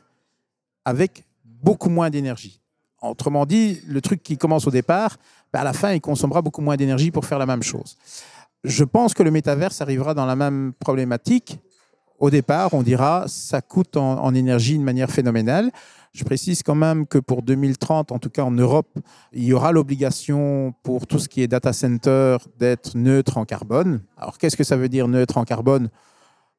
[0.85, 2.59] avec beaucoup moins d'énergie.
[3.01, 5.17] Autrement dit, le truc qui commence au départ,
[5.53, 7.97] ben, à la fin, il consommera beaucoup moins d'énergie pour faire la même chose.
[8.64, 11.60] Je pense que le métaverse arrivera dans la même problématique.
[12.20, 15.72] Au départ, on dira ça coûte en, en énergie de manière phénoménale.
[16.12, 18.89] Je précise quand même que pour 2030, en tout cas en Europe,
[19.32, 24.01] il y aura l'obligation pour tout ce qui est data center d'être neutre en carbone.
[24.18, 25.89] Alors qu'est-ce que ça veut dire neutre en carbone?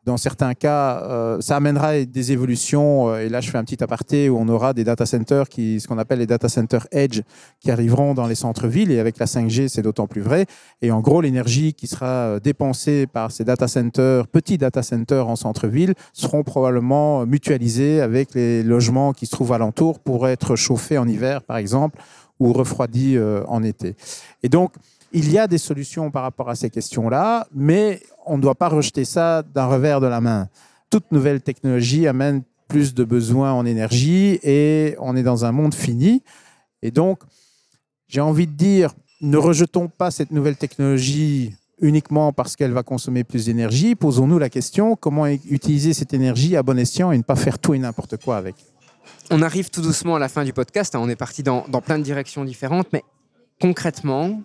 [0.05, 3.11] Dans certains cas, euh, ça amènera des évolutions.
[3.11, 5.79] euh, et là, je fais un petit aparté où on aura des data centers, qui,
[5.79, 7.21] ce qu'on appelle les data centers edge,
[7.61, 8.93] qui arriveront dans les centres-villes.
[8.93, 10.47] Et avec la 5G, c'est d'autant plus vrai.
[10.81, 15.29] Et en gros, l'énergie qui sera euh, dépensée par ces data centers, petits data centers
[15.29, 20.97] en centre-ville, seront probablement mutualisés avec les logements qui se trouvent alentour pour être chauffés
[20.97, 22.01] en hiver, par exemple,
[22.41, 23.95] ou refroidis euh, en été.
[24.43, 24.73] Et donc,
[25.13, 28.69] il y a des solutions par rapport à ces questions-là, mais on ne doit pas
[28.69, 30.49] rejeter ça d'un revers de la main.
[30.89, 35.75] Toute nouvelle technologie amène plus de besoins en énergie et on est dans un monde
[35.75, 36.23] fini.
[36.83, 37.21] Et donc,
[38.09, 43.25] j'ai envie de dire, ne rejetons pas cette nouvelle technologie uniquement parce qu'elle va consommer
[43.25, 43.95] plus d'énergie.
[43.95, 47.75] Posons-nous la question, comment utiliser cette énergie à bon escient et ne pas faire tout
[47.75, 48.55] et n'importe quoi avec.
[49.31, 50.95] On arrive tout doucement à la fin du podcast.
[50.95, 51.01] hein.
[51.03, 52.89] On est parti dans, dans plein de directions différentes.
[52.93, 53.03] Mais
[53.61, 54.43] concrètement,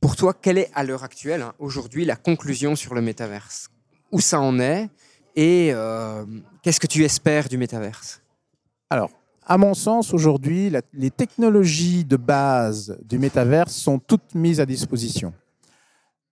[0.00, 3.70] pour toi, quelle est à l'heure actuelle, hein, aujourd'hui, la conclusion sur le métaverse?
[4.12, 4.88] Où ça en est?
[5.34, 6.24] Et euh,
[6.62, 8.22] qu'est-ce que tu espères du métaverse?
[8.90, 9.10] Alors,
[9.46, 15.32] à mon sens, aujourd'hui, les technologies de base du métaverse sont toutes mises à disposition.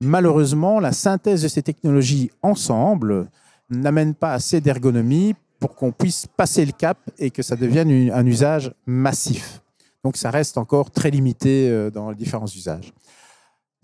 [0.00, 3.30] Malheureusement, la synthèse de ces technologies ensemble
[3.70, 8.26] n'amène pas assez d'ergonomie pour qu'on puisse passer le cap et que ça devienne un
[8.26, 9.62] usage massif.
[10.04, 12.92] Donc, ça reste encore très limité euh, dans les différents usages.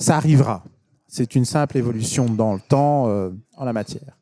[0.02, 0.64] Ça arrivera.
[1.06, 4.18] C'est une simple évolution dans le temps euh, en la matière.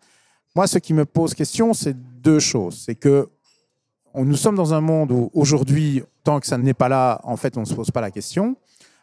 [0.54, 2.82] Moi, ce qui me pose question, c'est deux choses.
[2.84, 3.28] C'est que
[4.14, 7.56] nous sommes dans un monde où aujourd'hui, tant que ça n'est pas là, en fait,
[7.56, 8.56] on ne se pose pas la question,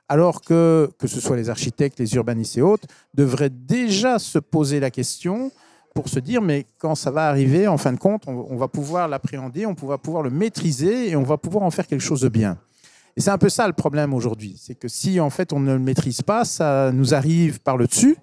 [0.07, 4.79] alors que, que ce soit les architectes, les urbanistes et autres, devraient déjà se poser
[4.79, 5.51] la question
[5.95, 9.07] pour se dire, mais quand ça va arriver, en fin de compte, on va pouvoir
[9.07, 12.29] l'appréhender, on va pouvoir le maîtriser et on va pouvoir en faire quelque chose de
[12.29, 12.59] bien.
[13.17, 15.73] Et c'est un peu ça le problème aujourd'hui, c'est que si en fait on ne
[15.73, 18.15] le maîtrise pas, ça nous arrive par le dessus,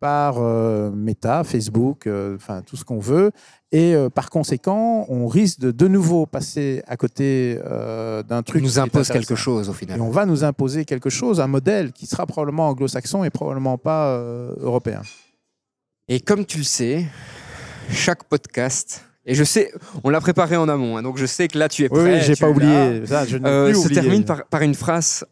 [0.00, 3.32] par euh, Meta, Facebook, euh, enfin tout ce qu'on veut,
[3.72, 7.58] et euh, par conséquent, on risque de de nouveau passer à côté
[8.28, 10.02] d'un truc nous qui est imposes quelque chose au Et final.
[10.02, 14.14] on va nous imposer quelque chose, un modèle qui sera probablement anglo-saxon et probablement pas
[14.60, 15.00] européen.
[16.06, 17.06] Et comme tu le sais,
[17.88, 19.70] chaque podcast, et je sais,
[20.02, 22.14] on l'a préparé en amont, hein, donc je sais que là tu es prêt.
[22.16, 23.06] Oui, j'ai tu pas oublié.
[23.06, 23.94] Ça, je Euh, se oublié.
[24.00, 25.24] termine par, par une phrase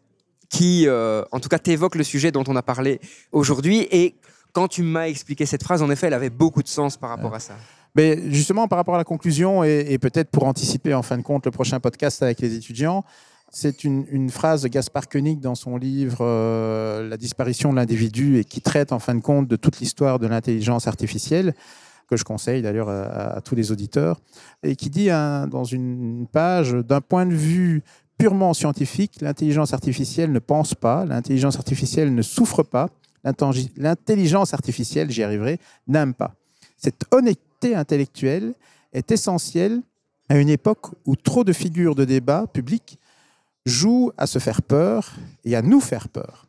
[0.48, 3.00] qui, euh, en tout cas, t'évoque le sujet dont on a parlé
[3.32, 3.88] aujourd'hui.
[3.90, 4.14] Et
[4.52, 7.34] quand tu m'as expliqué cette phrase, en effet, elle avait beaucoup de sens par rapport
[7.34, 7.54] à ça.
[7.96, 11.22] Mais justement, par rapport à la conclusion, et, et peut-être pour anticiper en fin de
[11.22, 13.04] compte le prochain podcast avec les étudiants,
[13.50, 18.38] c'est une, une phrase de Gaspard Koenig dans son livre euh, La disparition de l'individu
[18.38, 21.54] et qui traite en fin de compte de toute l'histoire de l'intelligence artificielle,
[22.08, 24.20] que je conseille d'ailleurs à, tous les auditeurs,
[24.62, 27.82] et qui dit dans une page, d'un point de vue
[28.18, 32.88] purement scientifique, l'intelligence artificielle ne pense pas, l'intelligence artificielle ne souffre pas,
[33.24, 36.34] l'intelli- l'intelligence artificielle, j'y arriverai, n'aime pas.
[36.76, 38.54] Cette honnêteté intellectuelle
[38.92, 39.82] est essentielle
[40.28, 42.98] à une époque où trop de figures de débat public
[43.64, 46.46] jouent à se faire peur et à nous faire peur,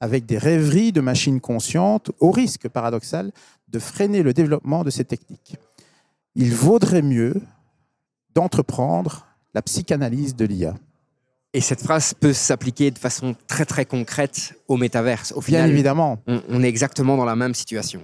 [0.00, 3.30] avec des rêveries de machines conscientes, au risque paradoxal
[3.68, 5.56] de freiner le développement de ces techniques.
[6.34, 7.34] Il vaudrait mieux
[8.34, 10.74] d'entreprendre la psychanalyse de l'IA.
[11.54, 15.32] Et cette phrase peut s'appliquer de façon très très concrète au métaverse.
[15.32, 18.02] Au Bien final, évidemment, on, on est exactement dans la même situation.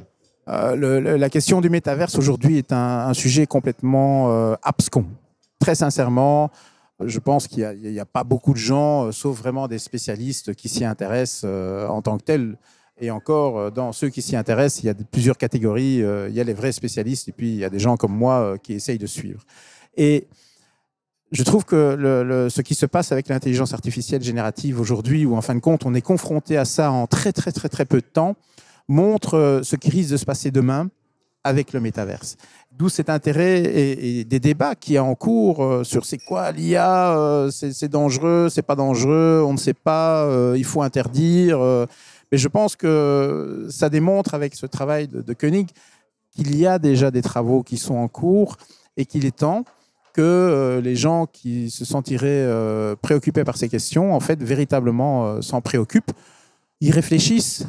[0.48, 5.04] Euh, le- le- la question du métaverse aujourd'hui est un, un sujet complètement euh, abscon.
[5.60, 6.50] Très sincèrement,
[7.04, 10.68] je pense qu'il n'y a, pas beaucoup de gens, euh, sauf vraiment des spécialistes, qui
[10.68, 11.44] s'y intéressent
[11.88, 12.56] en tant que tels.
[13.02, 16.02] Et encore, euh, dans ceux qui s'y intéressent, il y a plusieurs catégories.
[16.02, 18.16] Euh, il y a les vrais spécialistes et puis il y a des gens comme
[18.16, 19.42] moi euh, qui essayent de suivre.
[19.96, 20.28] Et
[21.32, 21.96] je trouve que
[22.50, 25.94] ce qui se passe avec l'intelligence artificielle générative aujourd'hui, où en fin de compte, on
[25.94, 28.36] est confronté à ça en très, très, très, très peu de temps,
[28.86, 30.90] montre ce qui risque de se passer demain
[31.42, 32.36] avec le métaverse.
[32.70, 37.48] D'où cet intérêt et, et des débats qui est en cours sur c'est quoi l'IA,
[37.50, 41.86] c'est dangereux, c'est pas dangereux, on ne sait pas, il faut interdire.
[42.32, 45.68] Mais je pense que ça démontre avec ce travail de, de Koenig
[46.34, 48.56] qu'il y a déjà des travaux qui sont en cours
[48.96, 49.64] et qu'il est temps
[50.12, 55.26] que euh, les gens qui se sentiraient euh, préoccupés par ces questions, en fait, véritablement
[55.26, 56.12] euh, s'en préoccupent.
[56.80, 57.66] Ils réfléchissent.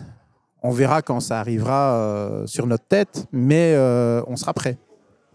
[0.61, 3.75] On verra quand ça arrivera sur notre tête, mais
[4.27, 4.77] on sera prêt.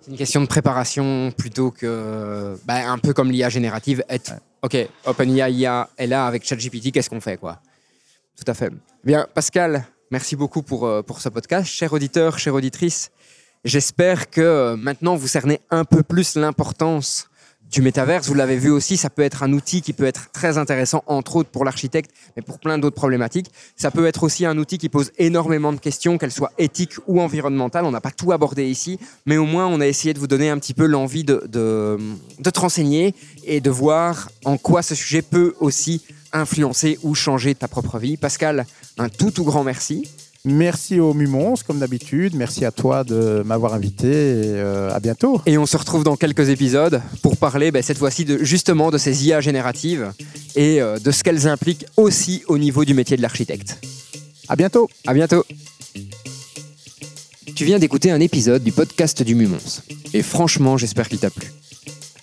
[0.00, 4.88] C'est une question de préparation plutôt que, bah, un peu comme l'IA générative, être, ok,
[5.04, 7.60] OpenIA IA est là avec ChatGPT, qu'est-ce qu'on fait quoi?
[8.38, 8.70] Tout à fait.
[9.04, 11.66] Bien, Pascal, merci beaucoup pour, euh, pour ce podcast.
[11.66, 13.10] Chers auditeurs, chères auditrices,
[13.64, 17.28] j'espère que euh, maintenant vous cernez un peu plus l'importance
[17.70, 18.28] du métaverse.
[18.28, 21.36] Vous l'avez vu aussi, ça peut être un outil qui peut être très intéressant, entre
[21.36, 23.50] autres pour l'architecte, mais pour plein d'autres problématiques.
[23.76, 27.20] Ça peut être aussi un outil qui pose énormément de questions, qu'elles soient éthiques ou
[27.20, 27.84] environnementales.
[27.84, 30.48] On n'a pas tout abordé ici, mais au moins on a essayé de vous donner
[30.48, 31.98] un petit peu l'envie de, de,
[32.38, 33.14] de te renseigner
[33.44, 38.16] et de voir en quoi ce sujet peut aussi influencer ou changer ta propre vie.
[38.16, 38.66] Pascal,
[38.98, 40.08] un tout tout grand merci.
[40.44, 42.34] Merci au Mumons, comme d'habitude.
[42.34, 44.06] Merci à toi de m'avoir invité.
[44.08, 45.42] Et euh, à bientôt.
[45.46, 48.98] Et on se retrouve dans quelques épisodes pour parler ben, cette fois-ci de, justement de
[48.98, 50.12] ces IA génératives
[50.54, 53.78] et euh, de ce qu'elles impliquent aussi au niveau du métier de l'architecte.
[54.48, 54.88] À bientôt.
[55.06, 55.44] À bientôt.
[57.54, 59.82] Tu viens d'écouter un épisode du podcast du Mumons.
[60.14, 61.48] Et franchement, j'espère qu'il t'a plu.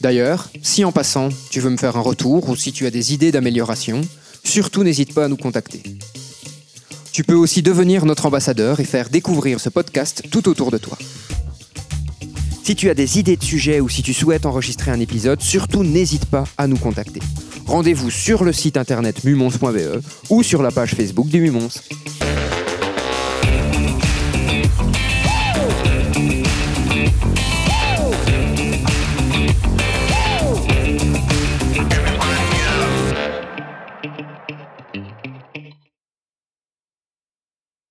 [0.05, 3.11] D'ailleurs, si en passant, tu veux me faire un retour ou si tu as des
[3.15, 4.01] idées d'amélioration,
[4.43, 5.81] surtout n'hésite pas à nous contacter.
[7.11, 10.95] Tu peux aussi devenir notre ambassadeur et faire découvrir ce podcast tout autour de toi.
[12.63, 15.83] Si tu as des idées de sujets ou si tu souhaites enregistrer un épisode, surtout
[15.83, 17.21] n'hésite pas à nous contacter.
[17.65, 21.69] Rendez-vous sur le site internet mumons.be ou sur la page Facebook du Mumons.